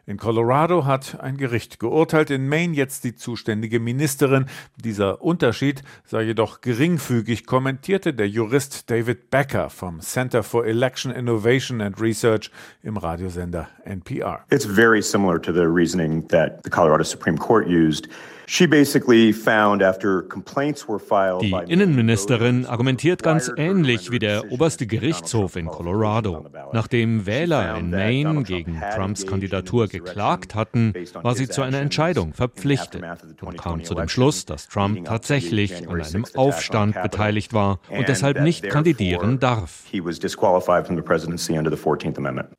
In 0.06 0.18
Colorado 0.18 0.84
hat 0.84 1.18
ein 1.20 1.38
Gericht 1.38 1.80
geurteilt, 1.80 2.28
in 2.28 2.46
Maine 2.46 2.75
jetzt 2.75 3.04
die 3.04 3.14
zuständige 3.14 3.80
Ministerin. 3.80 4.44
Dieser 4.76 5.23
Unterschied 5.23 5.82
sei 6.04 6.25
jedoch 6.25 6.61
geringfügig, 6.61 7.46
kommentierte 7.46 8.12
der 8.12 8.28
Jurist 8.28 8.90
David 8.90 9.30
Becker 9.30 9.70
vom 9.70 10.00
Center 10.00 10.42
for 10.42 10.66
Election 10.66 11.11
Innovation 11.11 11.80
and 11.80 11.99
Research 12.02 12.50
im 12.82 12.99
Radiosender 12.99 13.68
NPR. 13.87 14.40
It's 14.50 14.66
very 14.66 15.00
similar 15.00 15.40
to 15.40 15.54
the 15.54 15.66
reasoning 15.66 16.28
that 16.28 16.61
the 16.64 16.70
Colorado 16.70 17.04
Supreme 17.04 17.38
Court 17.38 17.66
used 17.66 18.11
die 18.46 19.32
Innenministerin 21.68 22.66
argumentiert 22.66 23.23
ganz 23.23 23.50
ähnlich 23.56 24.11
wie 24.11 24.18
der 24.18 24.52
oberste 24.52 24.87
Gerichtshof 24.87 25.56
in 25.56 25.66
Colorado. 25.66 26.44
Nachdem 26.73 27.25
Wähler 27.25 27.78
in 27.78 27.88
Maine 27.90 28.42
gegen 28.42 28.82
Trumps 28.94 29.26
Kandidatur 29.26 29.88
geklagt 29.98 30.54
hatten, 30.54 30.92
war 31.22 31.34
sie 31.34 31.48
zu 31.48 31.62
einer 31.62 31.78
Entscheidung 31.78 32.32
verpflichtet 32.32 33.02
und 33.40 33.58
kam 33.58 33.84
zu 33.84 33.94
dem 33.94 34.08
Schluss, 34.08 34.44
dass 34.44 34.68
Trump 34.68 35.04
tatsächlich 35.04 35.88
an 35.88 36.02
einem 36.02 36.26
Aufstand 36.34 37.00
beteiligt 37.00 37.52
war 37.52 37.80
und 37.88 38.08
deshalb 38.08 38.40
nicht 38.40 38.68
kandidieren 38.68 39.38
darf. 39.38 39.84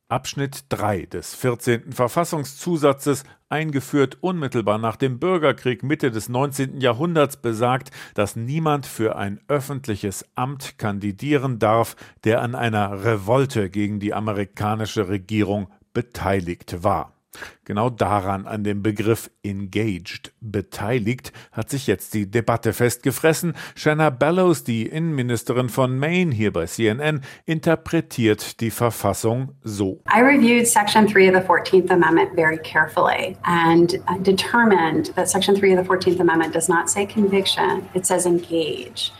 Abschnitt 0.08 0.64
3 0.70 1.06
des 1.06 1.34
14. 1.34 1.92
Verfassungszusatzes 1.92 3.24
eingeführt 3.48 4.18
unmittelbar 4.20 4.78
nach 4.78 4.96
dem 4.96 5.18
Bürgerkrieg 5.18 5.82
Mitte 5.82 6.10
des 6.10 6.28
19. 6.28 6.80
Jahrhunderts, 6.80 7.36
besagt, 7.36 7.90
dass 8.14 8.36
niemand 8.36 8.86
für 8.86 9.16
ein 9.16 9.40
öffentliches 9.48 10.24
Amt 10.34 10.78
kandidieren 10.78 11.58
darf, 11.58 11.96
der 12.24 12.42
an 12.42 12.54
einer 12.54 13.04
Revolte 13.04 13.70
gegen 13.70 14.00
die 14.00 14.14
amerikanische 14.14 15.08
Regierung 15.08 15.68
beteiligt 15.92 16.82
war. 16.82 17.15
Genau 17.64 17.90
daran, 17.90 18.46
an 18.46 18.64
dem 18.64 18.82
Begriff 18.82 19.30
engaged, 19.42 20.32
beteiligt, 20.40 21.32
hat 21.52 21.70
sich 21.70 21.86
jetzt 21.86 22.14
die 22.14 22.30
Debatte 22.30 22.72
festgefressen. 22.72 23.54
Shanna 23.74 24.10
Bellows, 24.10 24.64
die 24.64 24.86
Innenministerin 24.86 25.68
von 25.68 25.98
Maine 25.98 26.32
hier 26.32 26.52
bei 26.52 26.66
CNN, 26.66 27.20
interpretiert 27.44 28.60
die 28.60 28.70
Verfassung 28.70 29.52
so. 29.62 30.00
I 30.08 30.20
reviewed 30.20 30.66
Section 30.66 31.06
3 31.06 31.28
of 31.28 31.34
the 31.34 31.48
14th 31.48 31.90
Amendment 31.90 32.34
very 32.34 32.58
carefully 32.58 33.36
and 33.44 34.00
determined 34.22 35.14
that 35.16 35.28
Section 35.28 35.56
3 35.56 35.76
of 35.76 35.84
the 35.84 35.88
14th 35.88 36.20
Amendment 36.20 36.52
does 36.54 36.68
not 36.68 36.88
say 36.88 37.06
conviction, 37.06 37.88
it 37.94 38.06
says 38.06 38.26
engage. 38.26 39.12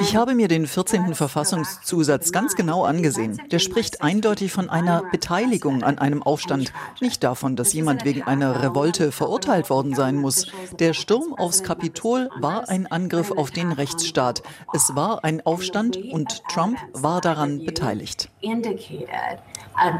Ich 0.00 0.16
habe 0.16 0.34
mir 0.34 0.48
den 0.48 0.66
14. 0.66 1.14
Verfassungszusatz 1.14 2.32
ganz 2.32 2.56
genau 2.56 2.84
angesehen. 2.84 3.40
Der 3.50 3.58
spricht 3.58 4.02
eindeutig 4.02 4.50
von 4.52 4.70
einer 4.70 5.02
Beteiligung 5.10 5.82
an 5.82 5.98
einem 5.98 6.22
Aufstand, 6.22 6.72
nicht 7.00 7.22
davon, 7.22 7.56
dass 7.56 7.72
jemand 7.72 8.04
wegen 8.04 8.22
einer 8.22 8.62
Revolte 8.62 9.12
verurteilt 9.12 9.70
worden 9.70 9.94
sein 9.94 10.16
muss. 10.16 10.46
Der 10.78 10.94
Sturm 10.94 11.34
aufs 11.34 11.62
Kapitol 11.62 12.30
war 12.40 12.68
ein 12.68 12.86
Angriff 12.86 13.30
auf 13.30 13.50
den 13.50 13.72
Rechtsstaat. 13.72 14.42
Es 14.72 14.96
war 14.96 15.24
ein 15.24 15.44
Aufstand 15.44 15.96
und 15.96 16.42
Trump 16.48 16.78
war 16.94 17.20
daran 17.20 17.64
beteiligt. 17.64 18.30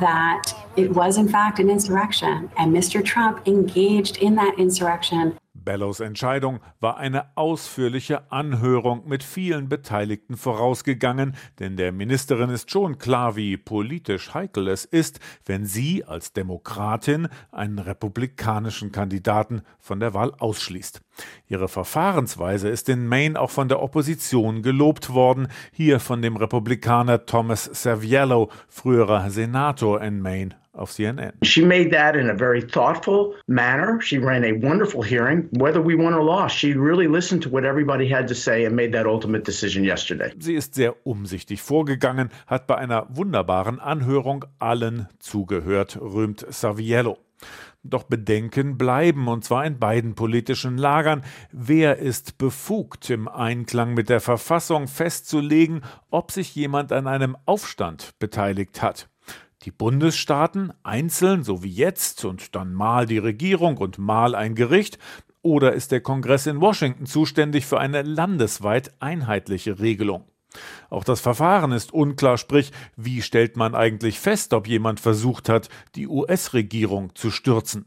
That 0.00 0.54
it 0.76 0.94
was 0.94 1.16
in 1.16 1.28
fact 1.28 1.58
an 1.58 1.70
insurrection 1.70 2.50
and 2.56 2.72
Mr. 2.72 3.02
Trump 3.02 3.40
engaged 3.46 4.18
in 4.18 4.36
that 4.36 4.58
insurrection. 4.58 5.32
Bellows 5.64 6.00
Entscheidung 6.00 6.60
war 6.80 6.96
eine 6.96 7.36
ausführliche 7.36 8.30
Anhörung 8.30 9.06
mit 9.06 9.22
vielen 9.22 9.68
Beteiligten 9.68 10.36
vorausgegangen, 10.36 11.34
denn 11.58 11.76
der 11.76 11.92
Ministerin 11.92 12.50
ist 12.50 12.70
schon 12.70 12.98
klar, 12.98 13.36
wie 13.36 13.56
politisch 13.56 14.34
heikel 14.34 14.68
es 14.68 14.84
ist, 14.84 15.20
wenn 15.44 15.66
sie 15.66 16.04
als 16.04 16.32
Demokratin 16.32 17.28
einen 17.50 17.78
republikanischen 17.78 18.92
Kandidaten 18.92 19.62
von 19.78 20.00
der 20.00 20.14
Wahl 20.14 20.32
ausschließt. 20.38 21.00
Ihre 21.46 21.68
Verfahrensweise 21.68 22.68
ist 22.68 22.88
in 22.88 23.06
Maine 23.06 23.38
auch 23.38 23.50
von 23.50 23.68
der 23.68 23.82
Opposition 23.82 24.62
gelobt 24.62 25.12
worden, 25.12 25.48
hier 25.72 26.00
von 26.00 26.22
dem 26.22 26.36
Republikaner 26.36 27.26
Thomas 27.26 27.64
Serviello, 27.64 28.50
früherer 28.68 29.30
Senator 29.30 30.00
in 30.00 30.20
Maine 30.20 30.61
auf 30.72 30.90
CNN. 30.90 31.32
She 31.42 31.64
made 31.64 31.90
that 31.90 32.16
in 32.16 32.30
a 32.30 32.34
very 32.34 32.62
thoughtful 32.62 33.34
manner. 33.46 34.00
She 34.00 34.18
ran 34.18 34.44
a 34.44 34.52
wonderful 34.52 35.02
hearing. 35.02 35.48
Whether 35.52 35.84
we 35.84 35.94
won 35.96 36.14
or 36.14 36.24
lost, 36.24 36.56
she 36.56 36.72
really 36.72 37.06
listened 37.06 37.42
to 37.42 37.50
what 37.50 37.64
everybody 37.64 38.12
had 38.12 38.26
to 38.28 38.34
say 38.34 38.64
and 38.64 38.74
made 38.74 38.92
that 38.92 39.06
ultimate 39.06 39.44
decision 39.44 39.84
yesterday. 39.84 40.32
Sie 40.38 40.54
ist 40.54 40.74
sehr 40.74 40.94
umsichtig 41.06 41.60
vorgegangen, 41.62 42.30
hat 42.46 42.66
bei 42.66 42.76
einer 42.76 43.06
wunderbaren 43.10 43.80
Anhörung 43.80 44.44
allen 44.58 45.08
zugehört, 45.18 45.98
rühmt 46.00 46.46
Saviello. 46.48 47.18
Doch 47.84 48.04
Bedenken 48.04 48.78
bleiben, 48.78 49.26
und 49.26 49.44
zwar 49.44 49.66
in 49.66 49.80
beiden 49.80 50.14
politischen 50.14 50.78
Lagern. 50.78 51.22
Wer 51.50 51.98
ist 51.98 52.38
befugt, 52.38 53.10
im 53.10 53.26
Einklang 53.26 53.94
mit 53.94 54.08
der 54.08 54.20
Verfassung 54.20 54.86
festzulegen, 54.86 55.82
ob 56.08 56.30
sich 56.30 56.54
jemand 56.54 56.92
an 56.92 57.08
einem 57.08 57.36
Aufstand 57.44 58.12
beteiligt 58.20 58.82
hat? 58.82 59.08
Die 59.62 59.70
Bundesstaaten 59.70 60.72
einzeln, 60.82 61.44
so 61.44 61.62
wie 61.62 61.70
jetzt, 61.70 62.24
und 62.24 62.56
dann 62.56 62.74
mal 62.74 63.06
die 63.06 63.18
Regierung 63.18 63.78
und 63.78 63.96
mal 63.96 64.34
ein 64.34 64.56
Gericht, 64.56 64.98
oder 65.40 65.72
ist 65.72 65.92
der 65.92 66.00
Kongress 66.00 66.46
in 66.46 66.60
Washington 66.60 67.06
zuständig 67.06 67.66
für 67.66 67.78
eine 67.78 68.02
landesweit 68.02 68.92
einheitliche 69.00 69.78
Regelung? 69.78 70.24
Auch 70.90 71.04
das 71.04 71.20
Verfahren 71.20 71.72
ist 71.72 71.92
unklar, 71.92 72.38
sprich, 72.38 72.72
wie 72.96 73.22
stellt 73.22 73.56
man 73.56 73.74
eigentlich 73.74 74.18
fest, 74.18 74.52
ob 74.52 74.66
jemand 74.66 75.00
versucht 75.00 75.48
hat, 75.48 75.68
die 75.94 76.08
US-Regierung 76.08 77.14
zu 77.14 77.30
stürzen? 77.30 77.86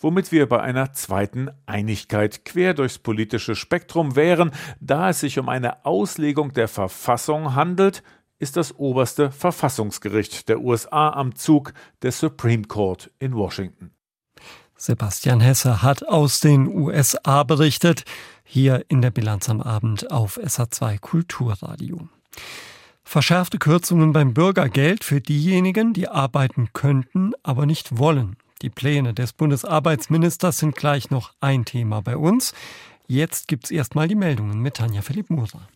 Womit 0.00 0.32
wir 0.32 0.48
bei 0.48 0.60
einer 0.60 0.92
zweiten 0.92 1.50
Einigkeit 1.66 2.44
quer 2.44 2.74
durchs 2.74 2.98
politische 2.98 3.56
Spektrum 3.56 4.16
wären, 4.16 4.52
da 4.80 5.10
es 5.10 5.20
sich 5.20 5.38
um 5.38 5.48
eine 5.48 5.84
Auslegung 5.84 6.52
der 6.52 6.68
Verfassung 6.68 7.54
handelt, 7.54 8.02
ist 8.44 8.58
das 8.58 8.76
oberste 8.78 9.30
Verfassungsgericht 9.30 10.50
der 10.50 10.60
USA 10.60 11.08
am 11.08 11.34
Zug, 11.34 11.72
der 12.02 12.12
Supreme 12.12 12.64
Court 12.64 13.10
in 13.18 13.34
Washington. 13.34 13.90
Sebastian 14.76 15.40
Hesse 15.40 15.80
hat 15.80 16.06
aus 16.06 16.40
den 16.40 16.68
USA 16.68 17.42
berichtet, 17.44 18.04
hier 18.44 18.84
in 18.88 19.00
der 19.00 19.10
Bilanz 19.10 19.48
am 19.48 19.62
Abend 19.62 20.10
auf 20.10 20.36
SA2 20.36 20.98
Kulturradio. 21.00 22.06
Verschärfte 23.02 23.56
Kürzungen 23.58 24.12
beim 24.12 24.34
Bürgergeld 24.34 25.04
für 25.04 25.22
diejenigen, 25.22 25.94
die 25.94 26.08
arbeiten 26.08 26.68
könnten, 26.74 27.32
aber 27.42 27.64
nicht 27.64 27.96
wollen. 27.96 28.36
Die 28.60 28.68
Pläne 28.68 29.14
des 29.14 29.32
Bundesarbeitsministers 29.32 30.58
sind 30.58 30.76
gleich 30.76 31.08
noch 31.08 31.32
ein 31.40 31.64
Thema 31.64 32.02
bei 32.02 32.18
uns. 32.18 32.52
Jetzt 33.06 33.48
gibt's 33.48 33.70
erstmal 33.70 34.06
die 34.06 34.16
Meldungen 34.16 34.60
mit 34.60 34.74
Tanja 34.74 35.00
Philipp 35.00 35.30
Moser. 35.30 35.66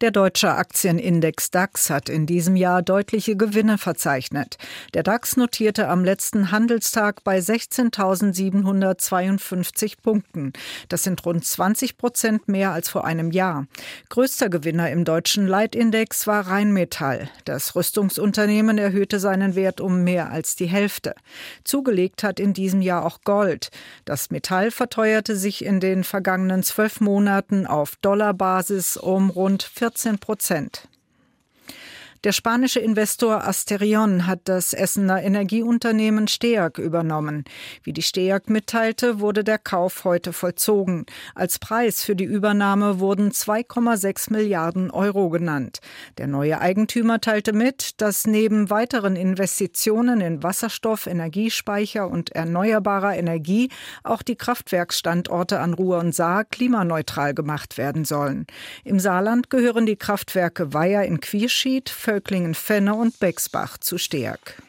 Der 0.00 0.12
deutsche 0.12 0.54
Aktienindex 0.54 1.50
DAX 1.50 1.90
hat 1.90 2.08
in 2.08 2.24
diesem 2.24 2.54
Jahr 2.54 2.82
deutliche 2.82 3.34
Gewinne 3.34 3.78
verzeichnet. 3.78 4.56
Der 4.94 5.02
DAX 5.02 5.36
notierte 5.36 5.88
am 5.88 6.04
letzten 6.04 6.52
Handelstag 6.52 7.24
bei 7.24 7.40
16.752 7.40 9.94
Punkten. 10.00 10.52
Das 10.88 11.02
sind 11.02 11.26
rund 11.26 11.44
20 11.44 11.98
Prozent 11.98 12.46
mehr 12.46 12.70
als 12.70 12.88
vor 12.88 13.06
einem 13.06 13.32
Jahr. 13.32 13.66
Größter 14.08 14.48
Gewinner 14.48 14.88
im 14.92 15.04
deutschen 15.04 15.48
Leitindex 15.48 16.28
war 16.28 16.46
Rheinmetall. 16.46 17.28
Das 17.44 17.74
Rüstungsunternehmen 17.74 18.78
erhöhte 18.78 19.18
seinen 19.18 19.56
Wert 19.56 19.80
um 19.80 20.04
mehr 20.04 20.30
als 20.30 20.54
die 20.54 20.66
Hälfte. 20.66 21.16
Zugelegt 21.64 22.22
hat 22.22 22.38
in 22.38 22.52
diesem 22.52 22.82
Jahr 22.82 23.04
auch 23.04 23.22
Gold. 23.24 23.70
Das 24.04 24.30
Metall 24.30 24.70
verteuerte 24.70 25.34
sich 25.34 25.64
in 25.64 25.80
den 25.80 26.04
vergangenen 26.04 26.62
zwölf 26.62 27.00
Monaten 27.00 27.66
auf 27.66 27.96
Dollarbasis 28.00 28.96
um 28.96 29.30
rund 29.30 29.64
40 29.64 29.87
14 29.90 30.18
Prozent. 30.18 30.86
Der 32.24 32.32
spanische 32.32 32.80
Investor 32.80 33.46
Asterion 33.46 34.26
hat 34.26 34.40
das 34.46 34.72
Essener 34.72 35.22
Energieunternehmen 35.22 36.26
STEAG 36.26 36.78
übernommen. 36.78 37.44
Wie 37.84 37.92
die 37.92 38.02
STEAG 38.02 38.50
mitteilte, 38.50 39.20
wurde 39.20 39.44
der 39.44 39.58
Kauf 39.58 40.02
heute 40.02 40.32
vollzogen. 40.32 41.06
Als 41.36 41.60
Preis 41.60 42.02
für 42.02 42.16
die 42.16 42.24
Übernahme 42.24 42.98
wurden 42.98 43.30
2,6 43.30 44.32
Milliarden 44.32 44.90
Euro 44.90 45.28
genannt. 45.28 45.78
Der 46.18 46.26
neue 46.26 46.60
Eigentümer 46.60 47.20
teilte 47.20 47.52
mit, 47.52 48.00
dass 48.00 48.26
neben 48.26 48.68
weiteren 48.68 49.14
Investitionen 49.14 50.20
in 50.20 50.42
Wasserstoff, 50.42 51.06
Energiespeicher 51.06 52.08
und 52.08 52.30
erneuerbarer 52.30 53.16
Energie 53.16 53.70
auch 54.02 54.22
die 54.22 54.36
Kraftwerksstandorte 54.36 55.60
an 55.60 55.72
Ruhr 55.72 55.98
und 55.98 56.16
Saar 56.16 56.44
klimaneutral 56.44 57.32
gemacht 57.32 57.78
werden 57.78 58.04
sollen. 58.04 58.48
Im 58.82 58.98
Saarland 58.98 59.50
gehören 59.50 59.86
die 59.86 59.96
Kraftwerke 59.96 60.74
Weiher 60.74 61.04
in 61.04 61.20
Quierschied, 61.20 61.88
Völklingen, 62.08 62.54
Fenne 62.54 62.94
und 62.94 63.20
Bexbach 63.20 63.76
zu 63.76 63.98
Steag. 63.98 64.62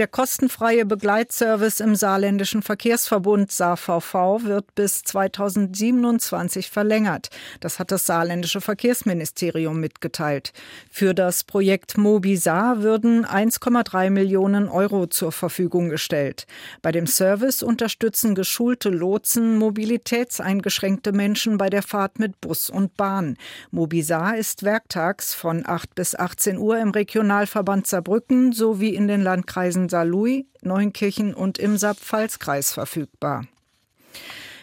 Der 0.00 0.08
kostenfreie 0.08 0.86
Begleitservice 0.86 1.80
im 1.80 1.94
Saarländischen 1.94 2.62
Verkehrsverbund 2.62 3.52
SaVV 3.52 4.44
wird 4.44 4.74
bis 4.74 5.02
2027 5.02 6.70
verlängert. 6.70 7.28
Das 7.60 7.78
hat 7.78 7.90
das 7.90 8.06
Saarländische 8.06 8.62
Verkehrsministerium 8.62 9.78
mitgeteilt. 9.78 10.54
Für 10.90 11.12
das 11.12 11.44
Projekt 11.44 11.98
Mobisar 11.98 12.82
würden 12.82 13.26
1,3 13.26 14.08
Millionen 14.08 14.70
Euro 14.70 15.06
zur 15.06 15.32
Verfügung 15.32 15.90
gestellt. 15.90 16.46
Bei 16.80 16.92
dem 16.92 17.06
Service 17.06 17.62
unterstützen 17.62 18.34
geschulte 18.34 18.88
Lotsen 18.88 19.58
mobilitätseingeschränkte 19.58 21.12
Menschen 21.12 21.58
bei 21.58 21.68
der 21.68 21.82
Fahrt 21.82 22.18
mit 22.18 22.40
Bus 22.40 22.70
und 22.70 22.96
Bahn. 22.96 23.36
Mobisar 23.70 24.38
ist 24.38 24.62
werktags 24.62 25.34
von 25.34 25.66
8 25.66 25.94
bis 25.94 26.14
18 26.14 26.56
Uhr 26.56 26.78
im 26.78 26.88
Regionalverband 26.88 27.86
Saarbrücken 27.86 28.52
sowie 28.52 28.94
in 28.94 29.06
den 29.06 29.20
Landkreisen 29.20 29.89
Saarlouis, 29.90 30.46
Neunkirchen 30.62 31.34
und 31.34 31.58
im 31.58 31.76
Saarpfalzkreis 31.76 32.72
verfügbar. 32.72 33.44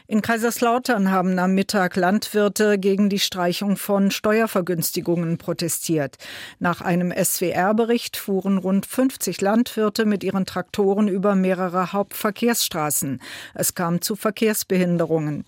In 0.10 0.22
Kaiserslautern 0.22 1.12
haben 1.12 1.38
am 1.38 1.54
Mittag 1.54 1.98
Landwirte 1.98 2.80
gegen 2.80 3.10
die 3.10 3.20
Streichung 3.20 3.76
von 3.76 4.10
Steuervergünstigungen 4.10 5.38
protestiert. 5.38 6.16
Nach 6.60 6.80
einem 6.80 7.12
SWR-Bericht 7.12 8.16
fuhren 8.16 8.58
rund 8.58 8.86
50 8.86 9.42
Landwirte 9.42 10.06
mit 10.06 10.24
ihren 10.24 10.46
Traktoren 10.46 11.10
über 11.10 11.36
mehrere 11.36 11.92
Hauptverkehrsstraßen. 11.92 13.22
Es 13.54 13.76
kam 13.76 14.00
zu 14.00 14.16
Verkehrsbehinderungen. 14.16 15.44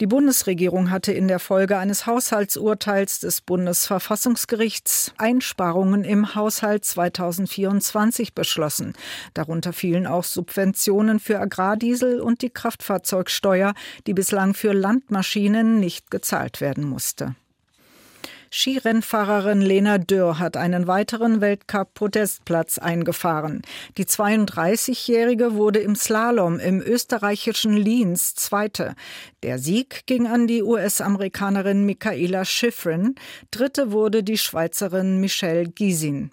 Die 0.00 0.08
Bundesregierung 0.08 0.90
hatte 0.90 1.12
in 1.12 1.28
der 1.28 1.38
Folge 1.38 1.78
eines 1.78 2.06
Haushaltsurteils 2.06 3.20
des 3.20 3.42
Bundesverfassungsgerichts 3.42 5.12
Einsparungen 5.18 6.02
im 6.02 6.34
Haushalt 6.34 6.84
2024 6.84 8.34
beschlossen. 8.34 8.94
Darunter 9.34 9.72
fielen 9.72 10.08
auch 10.08 10.24
Subventionen 10.24 11.20
für 11.20 11.38
Agrardiesel 11.38 12.20
und 12.20 12.42
die 12.42 12.50
Kraftfahrzeugsteuer, 12.50 13.72
die 14.06 14.14
bislang 14.14 14.54
für 14.54 14.72
Landmaschinen 14.72 15.80
nicht 15.80 16.10
gezahlt 16.10 16.60
werden 16.60 16.84
musste. 16.84 17.34
Skirennfahrerin 18.52 19.60
Lena 19.60 19.98
Dürr 19.98 20.40
hat 20.40 20.56
einen 20.56 20.88
weiteren 20.88 21.40
Weltcup-Podestplatz 21.40 22.78
eingefahren. 22.78 23.62
Die 23.96 24.04
32-Jährige 24.04 25.54
wurde 25.54 25.78
im 25.78 25.94
Slalom 25.94 26.58
im 26.58 26.80
österreichischen 26.80 27.76
Lienz 27.76 28.34
Zweite. 28.34 28.96
Der 29.44 29.60
Sieg 29.60 30.04
ging 30.06 30.26
an 30.26 30.48
die 30.48 30.64
US-Amerikanerin 30.64 31.86
Michaela 31.86 32.44
Schifrin. 32.44 33.14
Dritte 33.52 33.92
wurde 33.92 34.24
die 34.24 34.38
Schweizerin 34.38 35.20
Michelle 35.20 35.68
Gysin. 35.68 36.32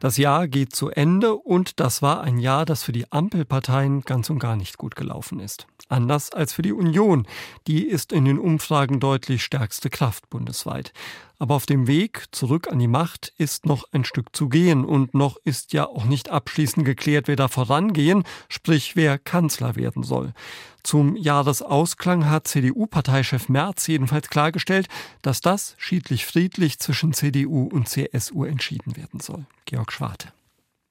Das 0.00 0.16
Jahr 0.16 0.48
geht 0.48 0.74
zu 0.74 0.88
Ende 0.88 1.34
und 1.34 1.78
das 1.78 2.00
war 2.00 2.22
ein 2.22 2.38
Jahr, 2.38 2.64
das 2.64 2.82
für 2.82 2.92
die 2.92 3.12
Ampelparteien 3.12 4.00
ganz 4.00 4.30
und 4.30 4.38
gar 4.38 4.56
nicht 4.56 4.78
gut 4.78 4.96
gelaufen 4.96 5.40
ist. 5.40 5.66
Anders 5.90 6.32
als 6.32 6.54
für 6.54 6.62
die 6.62 6.72
Union. 6.72 7.26
Die 7.66 7.86
ist 7.86 8.10
in 8.10 8.24
den 8.24 8.38
Umfragen 8.38 8.98
deutlich 8.98 9.44
stärkste 9.44 9.90
Kraft 9.90 10.30
bundesweit. 10.30 10.94
Aber 11.40 11.54
auf 11.54 11.64
dem 11.64 11.86
Weg 11.86 12.26
zurück 12.32 12.68
an 12.70 12.78
die 12.78 12.86
Macht 12.86 13.32
ist 13.38 13.64
noch 13.64 13.84
ein 13.92 14.04
Stück 14.04 14.36
zu 14.36 14.50
gehen 14.50 14.84
und 14.84 15.14
noch 15.14 15.38
ist 15.42 15.72
ja 15.72 15.86
auch 15.86 16.04
nicht 16.04 16.28
abschließend 16.28 16.84
geklärt, 16.84 17.28
wer 17.28 17.36
da 17.36 17.48
vorangehen, 17.48 18.24
sprich 18.50 18.94
wer 18.94 19.18
Kanzler 19.18 19.74
werden 19.74 20.02
soll. 20.02 20.34
Zum 20.82 21.16
Jahresausklang 21.16 22.28
hat 22.28 22.46
CDU-Parteichef 22.46 23.48
Merz 23.48 23.86
jedenfalls 23.86 24.28
klargestellt, 24.28 24.86
dass 25.22 25.40
das 25.40 25.76
schiedlich-friedlich 25.78 26.78
zwischen 26.78 27.14
CDU 27.14 27.70
und 27.72 27.88
CSU 27.88 28.44
entschieden 28.44 28.98
werden 28.98 29.20
soll. 29.20 29.46
Georg 29.64 29.92
Schwarte. 29.92 30.28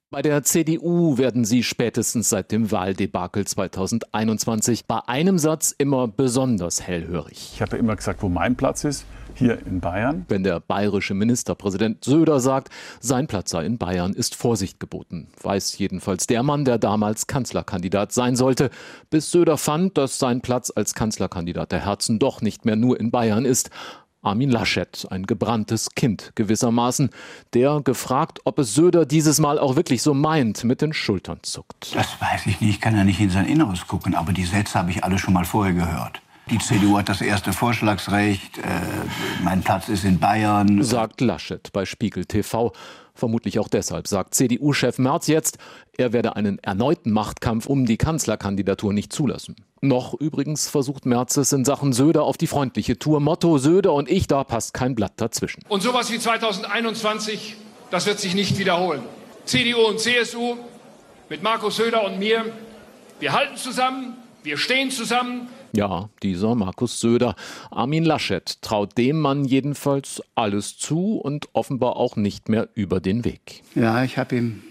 Bei 0.10 0.24
der 0.24 0.42
CDU 0.42 1.20
werden 1.20 1.46
sie 1.46 1.62
spätestens 1.62 2.30
seit 2.30 2.52
dem 2.52 2.72
Wahldebakel 2.72 3.46
2021 3.46 4.86
bei 4.88 5.08
einem 5.08 5.38
Satz 5.38 5.76
immer 5.78 6.08
besonders 6.08 6.82
hellhörig. 6.82 7.52
Ich 7.54 7.62
habe 7.62 7.78
immer 7.78 7.96
gesagt, 7.96 8.24
wo 8.24 8.30
mein 8.30 8.56
Platz 8.56 8.84
ist 8.84 9.06
hier 9.40 9.66
in 9.66 9.80
Bayern. 9.80 10.26
Wenn 10.28 10.44
der 10.44 10.60
bayerische 10.60 11.16
Ministerpräsident 11.16 12.04
Söder 12.04 12.40
sagt, 12.40 12.70
sein 13.00 13.26
Platz 13.26 13.50
sei 13.50 13.66
in 13.66 13.78
Bayern, 13.78 14.14
ist 14.14 14.36
Vorsicht 14.36 14.80
geboten. 14.80 15.28
Weiß 15.42 15.78
jedenfalls 15.78 16.28
der 16.28 16.44
Mann, 16.44 16.66
der 16.66 16.78
damals 16.78 17.26
Kanzlerkandidat 17.26 18.12
sein 18.12 18.36
sollte, 18.36 18.70
bis 19.10 19.32
Söder 19.32 19.58
fand, 19.58 19.98
dass 19.98 20.20
sein 20.20 20.42
Platz 20.42 20.72
als 20.76 20.94
Kanzlerkandidat 20.94 21.72
der 21.72 21.86
Herzen 21.86 22.20
doch 22.20 22.42
nicht 22.42 22.66
mehr 22.66 22.76
nur 22.76 23.00
in 23.00 23.10
Bayern 23.10 23.46
ist. 23.46 23.72
Armin 24.22 24.50
Laschet, 24.50 25.08
ein 25.10 25.26
gebranntes 25.26 25.92
Kind 25.96 26.34
gewissermaßen, 26.36 27.10
der, 27.54 27.80
gefragt, 27.82 28.42
ob 28.44 28.60
es 28.60 28.76
Söder 28.76 29.06
dieses 29.06 29.40
Mal 29.40 29.58
auch 29.58 29.78
wirklich 29.78 30.02
so 30.02 30.14
meint, 30.14 30.66
mit 30.66 30.82
den 30.82 30.92
Schultern 30.92 31.40
zuckt. 31.42 31.96
Das 31.96 32.20
weiß 32.20 32.46
ich 32.48 32.60
nicht, 32.60 32.70
ich 32.70 32.82
kann 32.82 32.98
ja 32.98 33.06
nicht 33.06 33.22
in 33.22 33.30
sein 33.30 33.46
Inneres 33.46 33.88
gucken, 33.88 34.16
aber 34.16 34.34
die 34.34 34.44
Sätze 34.44 34.78
habe 34.78 34.92
ich 34.92 35.06
alle 35.06 35.18
schon 35.18 35.34
mal 35.34 35.46
vorher 35.46 35.74
gehört. 35.74 36.22
Die 36.50 36.58
CDU 36.58 36.98
hat 36.98 37.10
das 37.10 37.22
erste 37.22 37.54
Vorschlagsrecht. 37.54 38.58
Äh, 38.58 38.62
mein 39.44 39.62
Platz 39.62 39.88
ist 39.88 40.04
in 40.04 40.20
Bayern. 40.20 40.84
Sagt 40.84 41.22
Laschet 41.22 41.72
bei 41.74 41.86
Spiegel 41.86 42.26
TV. 42.26 42.74
Vermutlich 43.14 43.60
auch 43.60 43.68
deshalb 43.68 44.08
sagt 44.08 44.34
CDU-Chef 44.34 44.98
Merz 44.98 45.28
jetzt, 45.28 45.58
er 45.98 46.14
werde 46.14 46.36
einen 46.38 46.58
erneuten 46.60 47.12
Machtkampf 47.12 47.68
um 47.68 47.86
die 47.86 47.98
Kanzlerkandidatur 47.98 48.94
nicht 48.94 49.14
zulassen. 49.14 49.58
Noch 49.82 50.14
übrigens 50.14 50.70
versucht 50.70 51.06
Merz 51.06 51.38
es 51.38 51.52
in 51.52 51.66
Sachen 51.66 51.94
Söder 51.94 52.24
auf 52.24 52.38
die 52.38 52.48
freundliche 52.48 52.98
Tour. 52.98 53.20
Motto 53.20 53.58
Söder 53.58 53.94
und 53.94 54.10
ich, 54.10 54.26
da 54.26 54.44
passt 54.44 54.74
kein 54.74 54.96
Blatt 54.96 55.14
dazwischen. 55.18 55.64
Und 55.68 55.84
sowas 55.84 56.12
wie 56.12 56.18
2021, 56.18 57.58
das 57.92 58.08
wird 58.08 58.20
sich 58.20 58.34
nicht 58.34 58.58
wiederholen. 58.58 59.04
CDU 59.46 59.82
und 59.82 60.00
CSU 60.00 60.56
mit 61.30 61.44
Markus 61.44 61.76
Söder 61.76 62.06
und 62.06 62.18
mir, 62.18 62.46
wir 63.20 63.34
halten 63.34 63.58
zusammen, 63.58 64.16
wir 64.42 64.58
stehen 64.58 64.90
zusammen, 64.90 65.50
ja, 65.74 66.10
dieser 66.24 66.56
Markus 66.56 67.00
Söder. 67.00 67.36
Armin 67.72 68.04
Laschet 68.04 68.62
traut 68.62 68.98
dem 68.98 69.20
Mann 69.20 69.46
jedenfalls 69.46 70.22
alles 70.36 70.78
zu 70.78 71.18
und 71.18 71.48
offenbar 71.54 71.98
auch 71.98 72.16
nicht 72.16 72.50
mehr 72.50 72.70
über 72.74 73.00
den 73.00 73.26
Weg. 73.26 73.64
Ja, 73.76 74.04
ich 74.04 74.18
habe 74.18 74.36
ihm, 74.36 74.62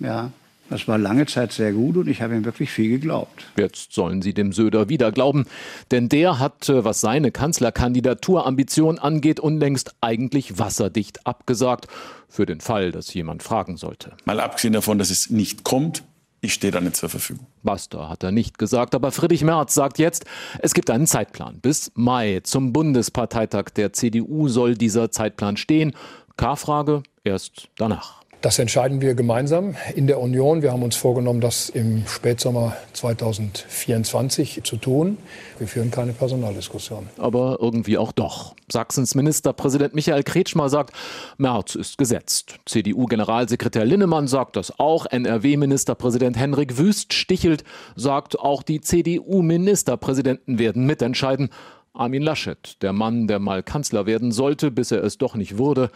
ja, 0.00 0.30
das 0.70 0.88
war 0.88 0.96
lange 0.96 1.26
Zeit 1.26 1.52
sehr 1.52 1.72
gut 1.72 1.96
und 1.96 2.08
ich 2.08 2.22
habe 2.22 2.34
ihm 2.34 2.44
wirklich 2.44 2.70
viel 2.70 2.88
geglaubt. 2.88 3.44
Jetzt 3.56 3.92
sollen 3.92 4.22
Sie 4.22 4.32
dem 4.32 4.52
Söder 4.52 4.88
wieder 4.88 5.12
glauben, 5.12 5.46
denn 5.90 6.08
der 6.08 6.38
hat, 6.38 6.68
äh, 6.68 6.84
was 6.84 7.00
seine 7.00 7.30
Kanzlerkandidaturambition 7.30 8.98
angeht, 8.98 9.40
unlängst 9.40 9.94
eigentlich 10.00 10.58
wasserdicht 10.58 11.26
abgesagt, 11.26 11.88
für 12.28 12.46
den 12.46 12.60
Fall, 12.60 12.90
dass 12.90 13.14
jemand 13.14 13.44
fragen 13.44 13.76
sollte. 13.76 14.12
Mal 14.24 14.40
abgesehen 14.40 14.72
davon, 14.72 14.98
dass 14.98 15.10
es 15.10 15.30
nicht 15.30 15.62
kommt, 15.62 16.02
ich 16.44 16.54
stehe 16.54 16.70
da 16.70 16.80
nicht 16.80 16.96
zur 16.96 17.08
Verfügung. 17.08 17.46
Basta 17.62 18.08
hat 18.08 18.22
er 18.22 18.30
nicht 18.30 18.58
gesagt, 18.58 18.94
aber 18.94 19.10
Friedrich 19.10 19.42
Merz 19.42 19.74
sagt 19.74 19.98
jetzt, 19.98 20.26
es 20.60 20.74
gibt 20.74 20.90
einen 20.90 21.06
Zeitplan. 21.06 21.58
Bis 21.60 21.90
Mai 21.94 22.40
zum 22.44 22.72
Bundesparteitag 22.72 23.70
der 23.76 23.92
CDU 23.92 24.48
soll 24.48 24.74
dieser 24.74 25.10
Zeitplan 25.10 25.56
stehen. 25.56 25.96
K-Frage 26.36 27.02
erst 27.24 27.68
danach. 27.76 28.23
Das 28.44 28.58
entscheiden 28.58 29.00
wir 29.00 29.14
gemeinsam 29.14 29.74
in 29.94 30.06
der 30.06 30.20
Union. 30.20 30.60
Wir 30.60 30.70
haben 30.70 30.82
uns 30.82 30.96
vorgenommen, 30.96 31.40
das 31.40 31.70
im 31.70 32.06
Spätsommer 32.06 32.76
2024 32.92 34.62
zu 34.64 34.76
tun. 34.76 35.16
Wir 35.58 35.66
führen 35.66 35.90
keine 35.90 36.12
Personaldiskussion. 36.12 37.08
Aber 37.16 37.56
irgendwie 37.62 37.96
auch 37.96 38.12
doch. 38.12 38.54
Sachsens 38.70 39.14
Ministerpräsident 39.14 39.94
Michael 39.94 40.24
Kretschmer 40.24 40.68
sagt, 40.68 40.92
März 41.38 41.74
ist 41.74 41.96
gesetzt. 41.96 42.56
CDU-Generalsekretär 42.66 43.86
Linnemann 43.86 44.28
sagt 44.28 44.56
das 44.56 44.78
auch. 44.78 45.06
NRW-Ministerpräsident 45.06 46.36
Henrik 46.36 46.76
Wüst 46.76 47.14
stichelt, 47.14 47.64
sagt, 47.96 48.38
auch 48.38 48.62
die 48.62 48.82
CDU-Ministerpräsidenten 48.82 50.58
werden 50.58 50.84
mitentscheiden. 50.84 51.48
Armin 51.94 52.22
Laschet, 52.22 52.82
der 52.82 52.92
Mann, 52.92 53.26
der 53.26 53.38
mal 53.38 53.62
Kanzler 53.62 54.04
werden 54.04 54.32
sollte, 54.32 54.70
bis 54.70 54.90
er 54.90 55.02
es 55.02 55.16
doch 55.16 55.34
nicht 55.34 55.56
wurde, 55.56 55.90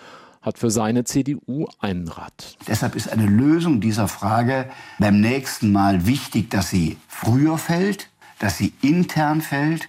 hat 0.49 0.59
für 0.59 0.71
seine 0.71 1.05
CDU 1.05 1.67
einen 1.79 2.09
Rat. 2.09 2.57
Deshalb 2.67 2.97
ist 2.97 3.13
eine 3.13 3.27
Lösung 3.27 3.81
dieser 3.81 4.09
Frage 4.09 4.69
beim 4.99 5.21
nächsten 5.21 5.71
Mal 5.73 6.07
wichtig, 6.07 6.51
dass 6.51 6.71
sie 6.71 6.97
früher 7.07 7.59
fällt, 7.59 8.09
dass 8.39 8.57
sie 8.57 8.73
intern 8.81 9.43
fällt 9.43 9.89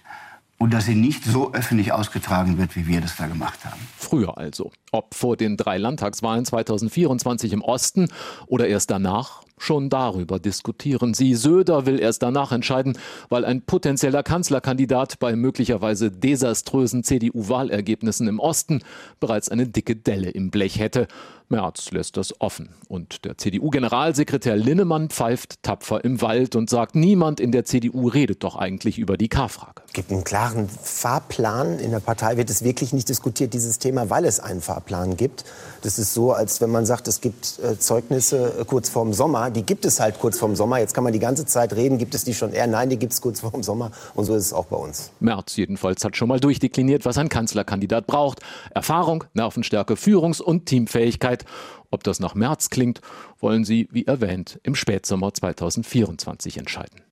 und 0.58 0.74
dass 0.74 0.84
sie 0.84 0.94
nicht 0.94 1.24
so 1.24 1.54
öffentlich 1.54 1.92
ausgetragen 1.92 2.58
wird, 2.58 2.76
wie 2.76 2.86
wir 2.86 3.00
das 3.00 3.16
da 3.16 3.26
gemacht 3.26 3.64
haben. 3.64 3.80
Früher 3.96 4.36
also. 4.36 4.70
Ob 4.92 5.14
vor 5.14 5.38
den 5.38 5.56
drei 5.56 5.78
Landtagswahlen 5.78 6.44
2024 6.44 7.54
im 7.54 7.62
Osten 7.62 8.08
oder 8.46 8.68
erst 8.68 8.90
danach, 8.90 9.42
Schon 9.62 9.90
darüber 9.90 10.38
diskutieren 10.38 11.12
sie. 11.12 11.34
Söder 11.34 11.84
will 11.84 12.00
erst 12.00 12.22
danach 12.22 12.50
entscheiden, 12.50 12.96
weil 13.28 13.44
ein 13.44 13.60
potenzieller 13.60 14.22
Kanzlerkandidat 14.22 15.18
bei 15.18 15.36
möglicherweise 15.36 16.10
desaströsen 16.10 17.04
CDU-Wahlergebnissen 17.04 18.26
im 18.26 18.40
Osten 18.40 18.80
bereits 19.20 19.50
eine 19.50 19.66
dicke 19.66 19.96
Delle 19.96 20.30
im 20.30 20.50
Blech 20.50 20.78
hätte. 20.78 21.08
Merz 21.50 21.90
lässt 21.90 22.16
das 22.16 22.40
offen. 22.40 22.68
Und 22.88 23.24
der 23.24 23.36
CDU-Generalsekretär 23.36 24.56
Linnemann 24.56 25.10
pfeift 25.10 25.62
tapfer 25.64 26.04
im 26.04 26.22
Wald 26.22 26.54
und 26.54 26.70
sagt, 26.70 26.94
niemand 26.94 27.40
in 27.40 27.50
der 27.50 27.64
CDU 27.64 28.06
redet 28.06 28.44
doch 28.44 28.54
eigentlich 28.54 28.98
über 28.98 29.16
die 29.16 29.28
K-Frage. 29.28 29.82
Es 29.88 29.92
gibt 29.92 30.12
einen 30.12 30.22
klaren 30.22 30.68
Fahrplan. 30.68 31.80
In 31.80 31.90
der 31.90 31.98
Partei 31.98 32.36
wird 32.36 32.50
es 32.50 32.62
wirklich 32.62 32.92
nicht 32.92 33.08
diskutiert, 33.08 33.52
dieses 33.52 33.80
Thema, 33.80 34.08
weil 34.10 34.24
es 34.24 34.38
einen 34.38 34.60
Fahrplan 34.60 35.16
gibt. 35.16 35.44
Das 35.82 35.98
ist 35.98 36.14
so, 36.14 36.32
als 36.32 36.60
wenn 36.60 36.70
man 36.70 36.86
sagt, 36.86 37.08
es 37.08 37.20
gibt 37.20 37.58
äh, 37.58 37.76
Zeugnisse 37.76 38.60
äh, 38.60 38.64
kurz 38.64 38.88
vorm 38.88 39.12
Sommer. 39.12 39.50
Die 39.50 39.64
gibt 39.64 39.84
es 39.84 39.98
halt 39.98 40.20
kurz 40.20 40.38
vorm 40.38 40.54
Sommer. 40.54 40.78
Jetzt 40.78 40.94
kann 40.94 41.02
man 41.02 41.12
die 41.12 41.18
ganze 41.18 41.46
Zeit 41.46 41.72
reden, 41.72 41.98
gibt 41.98 42.14
es 42.14 42.22
die 42.22 42.34
schon 42.34 42.52
eher? 42.52 42.68
Nein, 42.68 42.90
die 42.90 42.96
gibt 42.96 43.12
es 43.12 43.20
kurz 43.20 43.40
vorm 43.40 43.64
Sommer. 43.64 43.90
Und 44.14 44.26
so 44.26 44.36
ist 44.36 44.46
es 44.46 44.52
auch 44.52 44.66
bei 44.66 44.76
uns. 44.76 45.10
Merz 45.18 45.56
jedenfalls 45.56 46.04
hat 46.04 46.16
schon 46.16 46.28
mal 46.28 46.38
durchdekliniert, 46.38 47.04
was 47.04 47.18
ein 47.18 47.28
Kanzlerkandidat 47.28 48.06
braucht. 48.06 48.40
Erfahrung, 48.72 49.24
Nervenstärke, 49.34 49.94
Führungs- 49.94 50.40
und 50.40 50.66
Teamfähigkeit. 50.66 51.39
Zeit. 51.40 51.50
Ob 51.90 52.04
das 52.04 52.20
nach 52.20 52.34
März 52.34 52.70
klingt, 52.70 53.00
wollen 53.38 53.64
Sie, 53.64 53.88
wie 53.90 54.06
erwähnt, 54.06 54.60
im 54.62 54.74
Spätsommer 54.74 55.32
2024 55.34 56.58
entscheiden. 56.58 57.02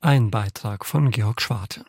Ein 0.00 0.30
Beitrag 0.30 0.84
von 0.84 1.10
Georg 1.10 1.40
Schwarte. 1.40 1.84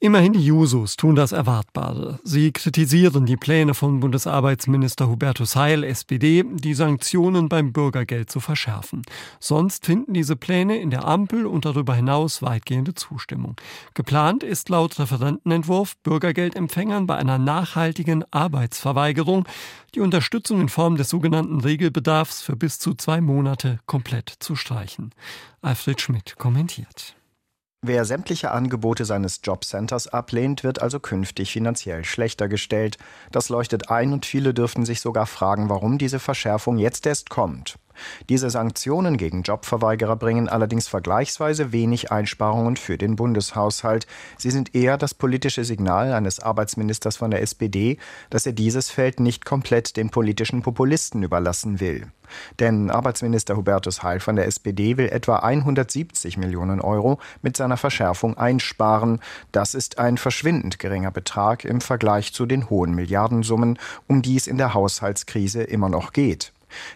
Immerhin 0.00 0.32
die 0.32 0.46
Jusos 0.46 0.96
tun 0.96 1.16
das 1.16 1.32
Erwartbare. 1.32 2.20
Sie 2.22 2.52
kritisieren 2.52 3.26
die 3.26 3.36
Pläne 3.36 3.74
von 3.74 3.98
Bundesarbeitsminister 3.98 5.08
Hubertus 5.08 5.56
Heil, 5.56 5.82
SPD, 5.82 6.44
die 6.46 6.74
Sanktionen 6.74 7.48
beim 7.48 7.72
Bürgergeld 7.72 8.30
zu 8.30 8.38
verschärfen. 8.38 9.02
Sonst 9.40 9.86
finden 9.86 10.14
diese 10.14 10.36
Pläne 10.36 10.78
in 10.78 10.90
der 10.90 11.04
Ampel 11.04 11.46
und 11.46 11.64
darüber 11.64 11.96
hinaus 11.96 12.42
weitgehende 12.42 12.94
Zustimmung. 12.94 13.56
Geplant 13.94 14.44
ist 14.44 14.68
laut 14.68 15.00
Referentenentwurf 15.00 15.96
Bürgergeldempfängern 16.04 17.08
bei 17.08 17.16
einer 17.16 17.38
nachhaltigen 17.38 18.24
Arbeitsverweigerung 18.30 19.48
die 19.96 20.00
Unterstützung 20.00 20.60
in 20.60 20.68
Form 20.68 20.96
des 20.96 21.08
sogenannten 21.08 21.60
Regelbedarfs 21.60 22.40
für 22.40 22.54
bis 22.54 22.78
zu 22.78 22.94
zwei 22.94 23.20
Monate 23.20 23.80
komplett 23.86 24.32
zu 24.38 24.54
streichen. 24.54 25.12
Alfred 25.60 26.00
Schmidt 26.00 26.36
kommentiert. 26.38 27.17
Wer 27.80 28.04
sämtliche 28.04 28.50
Angebote 28.50 29.04
seines 29.04 29.40
Jobcenters 29.44 30.08
ablehnt, 30.08 30.64
wird 30.64 30.82
also 30.82 30.98
künftig 30.98 31.52
finanziell 31.52 32.04
schlechter 32.04 32.48
gestellt. 32.48 32.98
Das 33.30 33.50
leuchtet 33.50 33.88
ein 33.88 34.12
und 34.12 34.26
viele 34.26 34.52
dürften 34.52 34.84
sich 34.84 35.00
sogar 35.00 35.26
fragen, 35.26 35.68
warum 35.68 35.96
diese 35.96 36.18
Verschärfung 36.18 36.78
jetzt 36.78 37.06
erst 37.06 37.30
kommt. 37.30 37.78
Diese 38.28 38.50
Sanktionen 38.50 39.16
gegen 39.16 39.42
Jobverweigerer 39.42 40.16
bringen 40.16 40.48
allerdings 40.48 40.88
vergleichsweise 40.88 41.72
wenig 41.72 42.10
Einsparungen 42.10 42.76
für 42.76 42.98
den 42.98 43.16
Bundeshaushalt. 43.16 44.06
Sie 44.36 44.50
sind 44.50 44.74
eher 44.74 44.96
das 44.98 45.14
politische 45.14 45.64
Signal 45.64 46.12
eines 46.12 46.40
Arbeitsministers 46.40 47.16
von 47.16 47.30
der 47.30 47.42
SPD, 47.42 47.98
dass 48.30 48.46
er 48.46 48.52
dieses 48.52 48.90
Feld 48.90 49.20
nicht 49.20 49.44
komplett 49.44 49.96
den 49.96 50.10
politischen 50.10 50.62
Populisten 50.62 51.22
überlassen 51.22 51.80
will. 51.80 52.08
Denn 52.58 52.90
Arbeitsminister 52.90 53.56
Hubertus 53.56 54.02
Heil 54.02 54.20
von 54.20 54.36
der 54.36 54.46
SPD 54.46 54.96
will 54.96 55.08
etwa 55.08 55.36
170 55.36 56.36
Millionen 56.36 56.80
Euro 56.80 57.18
mit 57.42 57.56
seiner 57.56 57.76
Verschärfung 57.76 58.36
einsparen. 58.36 59.20
Das 59.52 59.74
ist 59.74 59.98
ein 59.98 60.18
verschwindend 60.18 60.78
geringer 60.78 61.10
Betrag 61.10 61.64
im 61.64 61.80
Vergleich 61.80 62.32
zu 62.32 62.46
den 62.46 62.70
hohen 62.70 62.94
Milliardensummen, 62.94 63.78
um 64.06 64.22
die 64.22 64.36
es 64.36 64.46
in 64.46 64.58
der 64.58 64.74
Haushaltskrise 64.74 65.62
immer 65.62 65.88
noch 65.88 66.12
geht. 66.12 66.52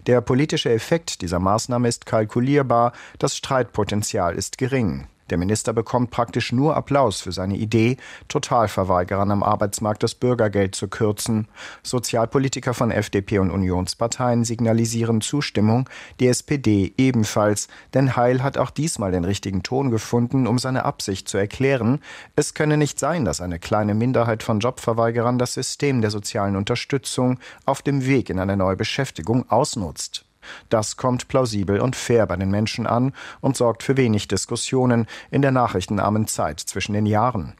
Der 0.06 0.20
politische 0.20 0.70
Effekt 0.70 1.22
dieser 1.22 1.38
Maßnahme 1.38 1.88
ist 1.88 2.06
kalkulierbar, 2.06 2.92
das 3.18 3.36
Streitpotenzial 3.36 4.34
ist 4.34 4.58
gering. 4.58 5.08
Der 5.32 5.38
Minister 5.38 5.72
bekommt 5.72 6.10
praktisch 6.10 6.52
nur 6.52 6.76
Applaus 6.76 7.22
für 7.22 7.32
seine 7.32 7.56
Idee, 7.56 7.96
Totalverweigerern 8.28 9.30
am 9.30 9.42
Arbeitsmarkt 9.42 10.02
das 10.02 10.14
Bürgergeld 10.14 10.74
zu 10.74 10.88
kürzen. 10.88 11.48
Sozialpolitiker 11.82 12.74
von 12.74 12.90
FDP 12.90 13.38
und 13.38 13.50
Unionsparteien 13.50 14.44
signalisieren 14.44 15.22
Zustimmung, 15.22 15.88
die 16.20 16.28
SPD 16.28 16.92
ebenfalls, 16.98 17.68
denn 17.94 18.14
Heil 18.14 18.42
hat 18.42 18.58
auch 18.58 18.68
diesmal 18.68 19.10
den 19.10 19.24
richtigen 19.24 19.62
Ton 19.62 19.90
gefunden, 19.90 20.46
um 20.46 20.58
seine 20.58 20.84
Absicht 20.84 21.30
zu 21.30 21.38
erklären. 21.38 22.00
Es 22.36 22.52
könne 22.52 22.76
nicht 22.76 23.00
sein, 23.00 23.24
dass 23.24 23.40
eine 23.40 23.58
kleine 23.58 23.94
Minderheit 23.94 24.42
von 24.42 24.60
Jobverweigerern 24.60 25.38
das 25.38 25.54
System 25.54 26.02
der 26.02 26.10
sozialen 26.10 26.56
Unterstützung 26.56 27.38
auf 27.64 27.80
dem 27.80 28.04
Weg 28.04 28.28
in 28.28 28.38
eine 28.38 28.58
neue 28.58 28.76
Beschäftigung 28.76 29.48
ausnutzt. 29.48 30.26
Das 30.68 30.96
kommt 30.96 31.28
plausibel 31.28 31.80
und 31.80 31.96
fair 31.96 32.26
bei 32.26 32.36
den 32.36 32.50
Menschen 32.50 32.86
an 32.86 33.12
und 33.40 33.56
sorgt 33.56 33.82
für 33.82 33.96
wenig 33.96 34.28
Diskussionen 34.28 35.06
in 35.30 35.42
der 35.42 35.52
nachrichtenarmen 35.52 36.26
Zeit 36.26 36.60
zwischen 36.60 36.92
den 36.92 37.06
Jahren. 37.06 37.54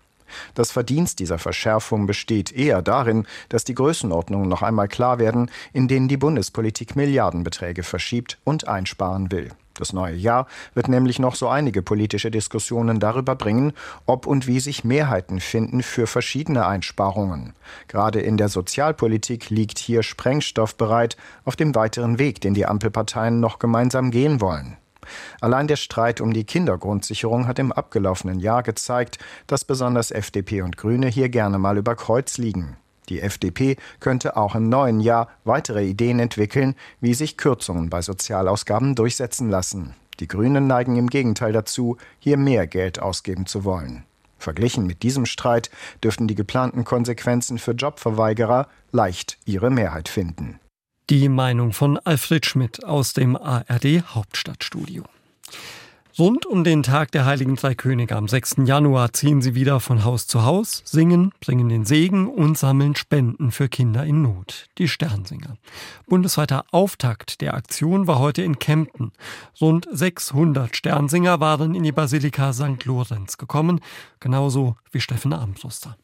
Das 0.54 0.70
Verdienst 0.70 1.18
dieser 1.18 1.38
Verschärfung 1.38 2.06
besteht 2.06 2.52
eher 2.52 2.82
darin, 2.82 3.26
dass 3.48 3.64
die 3.64 3.74
Größenordnungen 3.74 4.48
noch 4.48 4.62
einmal 4.62 4.88
klar 4.88 5.18
werden, 5.18 5.50
in 5.72 5.88
denen 5.88 6.08
die 6.08 6.16
Bundespolitik 6.16 6.96
Milliardenbeträge 6.96 7.82
verschiebt 7.82 8.38
und 8.44 8.66
einsparen 8.66 9.30
will. 9.30 9.50
Das 9.82 9.92
neue 9.92 10.14
Jahr 10.14 10.46
wird 10.74 10.86
nämlich 10.86 11.18
noch 11.18 11.34
so 11.34 11.48
einige 11.48 11.82
politische 11.82 12.30
Diskussionen 12.30 13.00
darüber 13.00 13.34
bringen, 13.34 13.72
ob 14.06 14.28
und 14.28 14.46
wie 14.46 14.60
sich 14.60 14.84
Mehrheiten 14.84 15.40
finden 15.40 15.82
für 15.82 16.06
verschiedene 16.06 16.66
Einsparungen. 16.66 17.54
Gerade 17.88 18.20
in 18.20 18.36
der 18.36 18.48
Sozialpolitik 18.48 19.50
liegt 19.50 19.80
hier 19.80 20.04
Sprengstoff 20.04 20.76
bereit 20.76 21.16
auf 21.44 21.56
dem 21.56 21.74
weiteren 21.74 22.20
Weg, 22.20 22.40
den 22.40 22.54
die 22.54 22.64
Ampelparteien 22.64 23.40
noch 23.40 23.58
gemeinsam 23.58 24.12
gehen 24.12 24.40
wollen. 24.40 24.76
Allein 25.40 25.66
der 25.66 25.74
Streit 25.74 26.20
um 26.20 26.32
die 26.32 26.44
Kindergrundsicherung 26.44 27.48
hat 27.48 27.58
im 27.58 27.72
abgelaufenen 27.72 28.38
Jahr 28.38 28.62
gezeigt, 28.62 29.18
dass 29.48 29.64
besonders 29.64 30.12
FDP 30.12 30.62
und 30.62 30.76
Grüne 30.76 31.08
hier 31.08 31.28
gerne 31.28 31.58
mal 31.58 31.76
über 31.76 31.96
Kreuz 31.96 32.38
liegen. 32.38 32.76
Die 33.08 33.20
FDP 33.20 33.76
könnte 34.00 34.36
auch 34.36 34.54
im 34.54 34.68
neuen 34.68 35.00
Jahr 35.00 35.28
weitere 35.44 35.84
Ideen 35.84 36.18
entwickeln, 36.18 36.74
wie 37.00 37.14
sich 37.14 37.36
Kürzungen 37.36 37.90
bei 37.90 38.02
Sozialausgaben 38.02 38.94
durchsetzen 38.94 39.50
lassen. 39.50 39.94
Die 40.20 40.28
Grünen 40.28 40.66
neigen 40.66 40.96
im 40.96 41.08
Gegenteil 41.08 41.52
dazu, 41.52 41.96
hier 42.18 42.36
mehr 42.36 42.66
Geld 42.66 43.00
ausgeben 43.00 43.46
zu 43.46 43.64
wollen. 43.64 44.04
Verglichen 44.38 44.86
mit 44.86 45.02
diesem 45.02 45.26
Streit 45.26 45.70
dürften 46.02 46.26
die 46.28 46.34
geplanten 46.34 46.84
Konsequenzen 46.84 47.58
für 47.58 47.72
Jobverweigerer 47.72 48.68
leicht 48.90 49.38
ihre 49.44 49.70
Mehrheit 49.70 50.08
finden. 50.08 50.58
Die 51.10 51.28
Meinung 51.28 51.72
von 51.72 51.98
Alfred 51.98 52.46
Schmidt 52.46 52.84
aus 52.84 53.12
dem 53.12 53.36
ARD 53.36 54.02
Hauptstadtstudio. 54.14 55.04
Rund 56.18 56.44
um 56.44 56.62
den 56.62 56.82
Tag 56.82 57.10
der 57.12 57.24
Heiligen 57.24 57.56
Drei 57.56 57.74
Könige 57.74 58.16
am 58.16 58.28
6. 58.28 58.56
Januar 58.66 59.14
ziehen 59.14 59.40
sie 59.40 59.54
wieder 59.54 59.80
von 59.80 60.04
Haus 60.04 60.26
zu 60.26 60.42
Haus, 60.42 60.82
singen, 60.84 61.32
bringen 61.40 61.70
den 61.70 61.86
Segen 61.86 62.28
und 62.28 62.58
sammeln 62.58 62.94
Spenden 62.96 63.50
für 63.50 63.70
Kinder 63.70 64.04
in 64.04 64.20
Not, 64.20 64.66
die 64.76 64.88
Sternsinger. 64.88 65.56
Bundesweiter 66.06 66.66
Auftakt 66.70 67.40
der 67.40 67.54
Aktion 67.54 68.06
war 68.06 68.18
heute 68.18 68.42
in 68.42 68.58
Kempten. 68.58 69.12
Rund 69.58 69.88
600 69.90 70.76
Sternsinger 70.76 71.40
waren 71.40 71.74
in 71.74 71.82
die 71.82 71.92
Basilika 71.92 72.52
St. 72.52 72.84
Lorenz 72.84 73.38
gekommen, 73.38 73.80
genauso 74.20 74.76
wie 74.90 75.00
Steffen 75.00 75.32
Armbruster. 75.32 75.96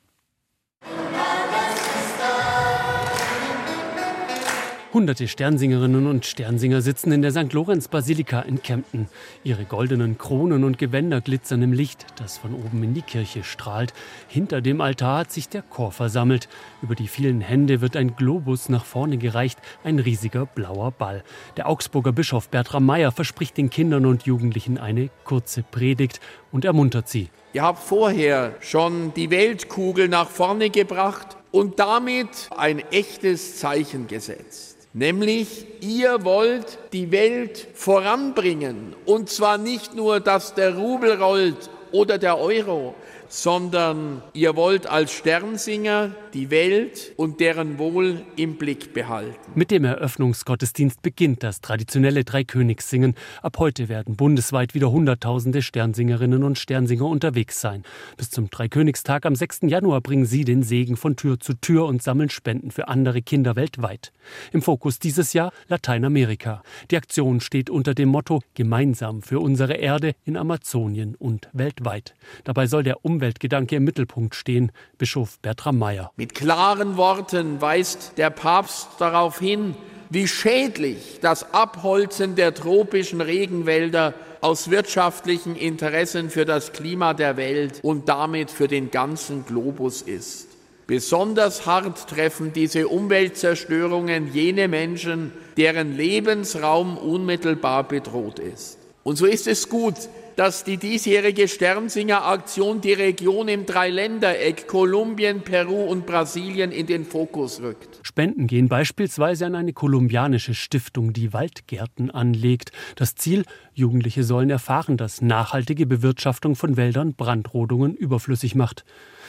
Hunderte 4.94 5.28
Sternsingerinnen 5.28 6.06
und 6.06 6.24
Sternsinger 6.24 6.80
sitzen 6.80 7.12
in 7.12 7.20
der 7.20 7.30
St. 7.30 7.52
Lorenz-Basilika 7.52 8.40
in 8.40 8.62
Kempten. 8.62 9.08
Ihre 9.44 9.66
goldenen 9.66 10.16
Kronen 10.16 10.64
und 10.64 10.78
Gewänder 10.78 11.20
glitzern 11.20 11.60
im 11.60 11.74
Licht, 11.74 12.06
das 12.16 12.38
von 12.38 12.54
oben 12.54 12.82
in 12.82 12.94
die 12.94 13.02
Kirche 13.02 13.44
strahlt. 13.44 13.92
Hinter 14.28 14.62
dem 14.62 14.80
Altar 14.80 15.18
hat 15.18 15.30
sich 15.30 15.50
der 15.50 15.60
Chor 15.60 15.92
versammelt. 15.92 16.48
Über 16.80 16.94
die 16.94 17.06
vielen 17.06 17.42
Hände 17.42 17.82
wird 17.82 17.96
ein 17.96 18.16
Globus 18.16 18.70
nach 18.70 18.86
vorne 18.86 19.18
gereicht, 19.18 19.58
ein 19.84 19.98
riesiger 19.98 20.46
blauer 20.46 20.90
Ball. 20.90 21.22
Der 21.58 21.68
Augsburger 21.68 22.12
Bischof 22.12 22.48
Bertram 22.48 22.86
Meyer 22.86 23.12
verspricht 23.12 23.58
den 23.58 23.68
Kindern 23.68 24.06
und 24.06 24.22
Jugendlichen 24.22 24.78
eine 24.78 25.10
kurze 25.24 25.64
Predigt 25.64 26.18
und 26.50 26.64
ermuntert 26.64 27.10
sie. 27.10 27.28
Ihr 27.52 27.62
habt 27.62 27.82
vorher 27.82 28.54
schon 28.60 29.12
die 29.12 29.30
Weltkugel 29.30 30.08
nach 30.08 30.30
vorne 30.30 30.70
gebracht 30.70 31.36
und 31.50 31.78
damit 31.78 32.48
ein 32.56 32.78
echtes 32.90 33.58
Zeichen 33.58 34.06
gesetzt. 34.06 34.67
Nämlich, 34.92 35.66
ihr 35.80 36.24
wollt 36.24 36.78
die 36.92 37.12
Welt 37.12 37.68
voranbringen. 37.74 38.94
Und 39.04 39.28
zwar 39.28 39.58
nicht 39.58 39.94
nur, 39.94 40.20
dass 40.20 40.54
der 40.54 40.76
Rubel 40.76 41.20
rollt 41.20 41.70
oder 41.92 42.18
der 42.18 42.38
Euro, 42.38 42.94
sondern 43.28 44.22
ihr 44.32 44.56
wollt 44.56 44.86
als 44.86 45.12
Sternsinger 45.12 46.10
die 46.34 46.50
Welt 46.50 47.12
und 47.16 47.40
deren 47.40 47.78
Wohl 47.78 48.22
im 48.36 48.56
Blick 48.56 48.94
behalten. 48.94 49.36
Mit 49.54 49.70
dem 49.70 49.84
Eröffnungsgottesdienst 49.84 51.02
beginnt 51.02 51.42
das 51.42 51.60
traditionelle 51.60 52.24
Dreikönigssingen. 52.24 53.14
Ab 53.42 53.58
heute 53.58 53.88
werden 53.88 54.16
bundesweit 54.16 54.74
wieder 54.74 54.90
Hunderttausende 54.90 55.62
Sternsingerinnen 55.62 56.42
und 56.42 56.58
Sternsinger 56.58 57.06
unterwegs 57.06 57.60
sein. 57.60 57.82
Bis 58.16 58.30
zum 58.30 58.50
Dreikönigstag 58.50 59.26
am 59.26 59.34
6. 59.34 59.60
Januar 59.62 60.00
bringen 60.00 60.24
sie 60.24 60.44
den 60.44 60.62
Segen 60.62 60.96
von 60.96 61.16
Tür 61.16 61.38
zu 61.38 61.54
Tür 61.54 61.86
und 61.86 62.02
sammeln 62.02 62.30
Spenden 62.30 62.70
für 62.70 62.88
andere 62.88 63.22
Kinder 63.22 63.56
weltweit. 63.56 64.12
Im 64.52 64.62
Fokus 64.62 64.98
dieses 64.98 65.32
Jahr 65.32 65.52
Lateinamerika. 65.68 66.62
Die 66.90 66.96
Aktion 66.96 67.40
steht 67.40 67.70
unter 67.70 67.94
dem 67.94 68.08
Motto 68.08 68.40
Gemeinsam 68.54 69.22
für 69.22 69.40
unsere 69.40 69.74
Erde 69.74 70.14
in 70.24 70.36
Amazonien 70.36 71.14
und 71.14 71.48
weltweit. 71.52 72.14
Dabei 72.44 72.66
soll 72.66 72.82
der 72.82 73.04
um 73.04 73.17
Umweltgedanke 73.18 73.74
im 73.74 73.82
Mittelpunkt 73.82 74.36
stehen, 74.36 74.70
Bischof 74.96 75.40
Bertram 75.40 75.76
Meyer. 75.76 76.12
Mit 76.16 76.36
klaren 76.36 76.96
Worten 76.96 77.60
weist 77.60 78.12
der 78.16 78.30
Papst 78.30 78.90
darauf 79.00 79.40
hin, 79.40 79.74
wie 80.08 80.28
schädlich 80.28 81.18
das 81.20 81.52
Abholzen 81.52 82.36
der 82.36 82.54
tropischen 82.54 83.20
Regenwälder 83.20 84.14
aus 84.40 84.70
wirtschaftlichen 84.70 85.56
Interessen 85.56 86.30
für 86.30 86.44
das 86.44 86.72
Klima 86.72 87.12
der 87.12 87.36
Welt 87.36 87.80
und 87.82 88.08
damit 88.08 88.52
für 88.52 88.68
den 88.68 88.92
ganzen 88.92 89.44
Globus 89.44 90.00
ist. 90.00 90.46
Besonders 90.86 91.66
hart 91.66 92.08
treffen 92.08 92.52
diese 92.52 92.86
Umweltzerstörungen 92.86 94.32
jene 94.32 94.68
Menschen, 94.68 95.32
deren 95.56 95.96
Lebensraum 95.96 96.96
unmittelbar 96.96 97.82
bedroht 97.82 98.38
ist. 98.38 98.78
Und 99.02 99.16
so 99.16 99.26
ist 99.26 99.48
es 99.48 99.68
gut, 99.68 99.96
dass 100.38 100.62
die 100.62 100.76
diesjährige 100.76 101.48
Sternsinger-Aktion 101.48 102.80
die 102.80 102.92
Region 102.92 103.48
im 103.48 103.66
Dreiländereck 103.66 104.68
Kolumbien, 104.68 105.40
Peru 105.40 105.82
und 105.82 106.06
Brasilien 106.06 106.70
in 106.70 106.86
den 106.86 107.04
Fokus 107.04 107.60
rückt. 107.60 107.98
Spenden 108.04 108.46
gehen 108.46 108.68
beispielsweise 108.68 109.46
an 109.46 109.56
eine 109.56 109.72
kolumbianische 109.72 110.54
Stiftung, 110.54 111.12
die 111.12 111.32
Waldgärten 111.32 112.12
anlegt. 112.12 112.70
Das 112.94 113.16
Ziel, 113.16 113.42
Jugendliche 113.74 114.22
sollen 114.22 114.48
erfahren, 114.48 114.96
dass 114.96 115.22
nachhaltige 115.22 115.86
Bewirtschaftung 115.86 116.54
von 116.54 116.76
Wäldern 116.76 117.14
Brandrodungen 117.14 117.96
überflüssig 117.96 118.54
macht. 118.54 118.84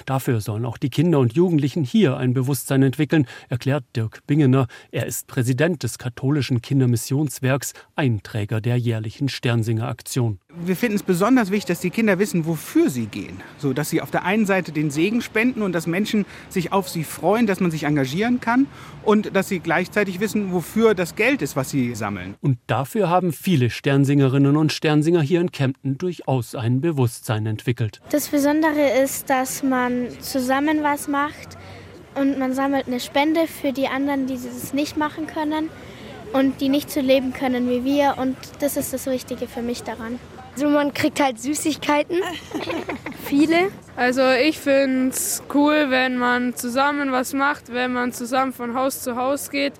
Dafür 0.06 0.42
sollen 0.42 0.66
auch 0.66 0.78
die 0.78 0.90
Kinder 0.90 1.20
und 1.20 1.34
Jugendlichen 1.34 1.84
hier 1.84 2.18
ein 2.18 2.34
Bewusstsein 2.34 2.84
entwickeln, 2.84 3.28
erklärt 3.50 3.84
Dirk 3.96 4.26
Bingener. 4.28 4.68
Er 4.92 5.06
ist 5.06 5.28
Präsident 5.28 5.84
des 5.84 5.98
katholischen 5.98 6.62
Kindermissionswerks, 6.62 7.74
Einträger 7.96 8.62
der 8.62 8.78
jährlichen 8.78 9.30
Sternsinger 9.30 9.88
Aktion. 9.88 10.40
Wir 10.52 10.76
finden 10.76 10.96
es 10.96 11.04
besonders 11.04 11.52
wichtig, 11.52 11.68
dass 11.68 11.80
die 11.80 11.90
Kinder 11.90 12.20
wissen, 12.20 12.46
wofür 12.46 12.90
sie 12.90 13.06
gehen. 13.06 13.42
So, 13.60 13.72
dass 13.74 13.90
sie 13.90 14.02
auf 14.02 14.12
der 14.12 14.26
einen 14.26 14.46
Seite 14.46 14.72
den 14.72 14.90
Segen 14.90 15.22
spenden 15.22 15.62
und 15.62 15.74
dass 15.74 15.88
Menschen 15.88 16.26
sich 16.50 16.72
auf 16.72 16.90
sie 16.90 17.04
freuen, 17.04 17.46
dass 17.48 17.60
man 17.60 17.72
sich 17.72 17.84
engagieren 17.84 18.40
kann 18.42 18.68
und 19.04 19.36
dass 19.36 19.48
sie 19.48 19.60
gleichzeitig 19.60 20.20
wissen, 20.20 20.52
wofür 20.52 20.96
das 20.96 21.16
Geld 21.16 21.42
ist, 21.42 21.56
was 21.56 21.70
sie 21.70 21.96
sammeln. 21.96 22.36
Und 22.42 22.58
dafür 22.68 23.10
haben 23.10 23.32
viele 23.32 23.70
Sternsingerinnen 23.70 24.58
und 24.58 24.72
Sternsinger 24.72 25.22
hier 25.22 25.42
in 25.42 25.52
Kempten 25.52 25.98
durchaus 25.98 26.56
ein 26.56 26.82
Bewusstsein 26.82 27.46
entwickelt. 27.46 28.02
Das 28.12 28.28
Besondere 28.28 29.02
ist, 29.04 29.30
dass 29.30 29.64
man 29.64 29.89
zusammen 30.22 30.84
was 30.84 31.08
macht 31.08 31.58
und 32.16 32.40
man 32.40 32.54
sammelt 32.54 32.88
eine 32.88 33.00
Spende 33.00 33.48
für 33.48 33.72
die 33.72 33.88
anderen, 33.88 34.28
die 34.28 34.36
es 34.36 34.74
nicht 34.74 34.98
machen 34.98 35.28
können. 35.28 35.70
und 36.34 36.62
die 36.62 36.70
nicht 36.70 36.92
so 36.92 37.00
leben 37.00 37.34
können 37.34 37.70
wie 37.70 37.84
wir. 37.84 38.16
Und 38.18 38.38
das 38.60 38.78
ist 38.78 38.94
das 38.94 39.06
Wichtige 39.08 39.48
für 39.48 39.62
mich 39.62 39.84
daran. 39.84 40.20
Also 40.54 40.68
man 40.70 40.94
kriegt 40.94 41.20
halt 41.20 41.40
Süßigkeiten, 41.40 42.18
viele. 43.26 43.72
Also 43.96 44.22
ich 44.30 44.60
finde 44.60 45.10
es 45.10 45.42
cool, 45.54 45.88
wenn 45.90 46.18
man 46.18 46.56
zusammen 46.56 47.12
was 47.12 47.34
macht, 47.34 47.74
wenn 47.74 47.94
man 47.94 48.14
zusammen 48.14 48.54
von 48.54 48.76
Haus 48.76 49.02
zu 49.02 49.16
Haus 49.16 49.50
geht 49.50 49.74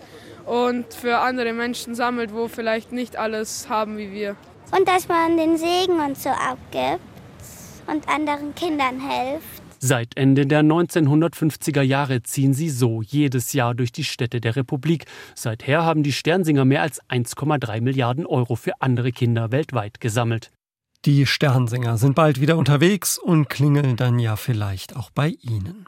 und 0.46 0.94
für 0.94 1.20
andere 1.20 1.54
Menschen 1.54 1.96
sammelt, 1.96 2.34
wo 2.34 2.48
vielleicht 2.48 2.92
nicht 2.92 3.18
alles 3.18 3.68
haben 3.70 3.98
wie 3.98 4.12
wir. 4.12 4.36
Und 4.76 4.88
dass 4.88 5.08
man 5.08 5.38
den 5.38 5.58
Segen 5.58 6.00
und 6.00 6.18
so 6.18 6.30
abgibt 6.30 7.02
und 7.88 8.08
anderen 8.08 8.56
Kindern 8.56 9.00
hilft. 9.00 9.59
Seit 9.80 10.18
Ende 10.18 10.46
der 10.46 10.62
1950er 10.62 11.82
Jahre 11.82 12.22
ziehen 12.22 12.54
sie 12.54 12.70
so 12.70 13.02
jedes 13.02 13.54
Jahr 13.54 13.74
durch 13.74 13.94
die 13.94 14.04
Städte 14.04 14.42
der 14.42 14.58
Republik. 14.58 15.06
Seither 15.36 15.84
haben 15.84 16.04
die 16.04 16.12
Sternsinger 16.12 16.66
mehr 16.66 16.82
als 16.82 17.02
1,3 17.10 17.80
Milliarden 17.80 18.26
Euro 18.26 18.56
für 18.56 18.74
andere 18.82 19.14
Kinder 19.14 19.52
weltweit 19.52 20.02
gesammelt. 20.02 20.52
Die 21.06 21.26
Sternsinger 21.26 21.98
sind 21.98 22.16
bald 22.16 22.42
wieder 22.42 22.58
unterwegs 22.58 23.18
und 23.18 23.50
klingeln 23.50 23.96
dann 23.96 24.20
ja 24.20 24.36
vielleicht 24.36 24.98
auch 24.98 25.12
bei 25.12 25.30
Ihnen. 25.42 25.86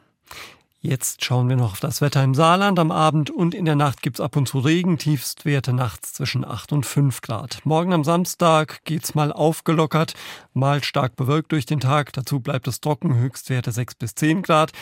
Jetzt 0.84 1.24
schauen 1.24 1.48
wir 1.48 1.54
noch 1.54 1.74
auf 1.74 1.80
das 1.80 2.00
Wetter 2.00 2.24
im 2.24 2.34
Saarland. 2.34 2.76
Am 2.80 2.90
Abend 2.90 3.30
und 3.30 3.54
in 3.54 3.66
der 3.66 3.76
Nacht 3.76 4.02
gibt's 4.02 4.20
ab 4.20 4.34
und 4.34 4.48
zu 4.48 4.58
Regen, 4.58 4.98
Tiefstwerte 4.98 5.72
nachts 5.72 6.12
zwischen 6.12 6.44
8 6.44 6.72
und 6.72 6.84
5 6.84 7.20
Grad. 7.20 7.60
Morgen 7.62 7.92
am 7.92 8.02
Samstag 8.02 8.84
geht's 8.84 9.14
mal 9.14 9.32
aufgelockert, 9.32 10.14
mal 10.54 10.82
stark 10.82 11.14
bewölkt 11.14 11.52
durch 11.52 11.66
den 11.66 11.78
Tag. 11.78 12.12
Dazu 12.14 12.40
bleibt 12.40 12.66
es 12.66 12.80
trocken, 12.80 13.14
Höchstwerte 13.14 13.70
6 13.70 13.94
bis 13.94 14.16
10 14.16 14.42
Grad. 14.42 14.72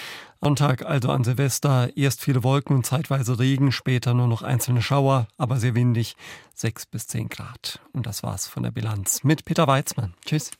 Sonntag, 0.41 0.87
also 0.87 1.11
an 1.11 1.23
Silvester, 1.23 1.95
erst 1.95 2.23
viele 2.23 2.43
Wolken 2.43 2.77
und 2.77 2.87
zeitweise 2.87 3.39
Regen, 3.39 3.71
später 3.71 4.15
nur 4.15 4.27
noch 4.27 4.41
einzelne 4.41 4.81
Schauer, 4.81 5.29
aber 5.37 5.59
sehr 5.59 5.75
windig, 5.75 6.17
6 6.55 6.87
bis 6.87 7.09
10 7.09 7.29
Grad. 7.29 7.79
Und 7.93 8.07
das 8.07 8.23
war's 8.23 8.49
von 8.49 8.63
der 8.63 8.71
Bilanz 8.71 9.23
mit 9.23 9.45
Peter 9.45 9.67
Weizmann. 9.67 10.15
Tschüss. 10.25 10.51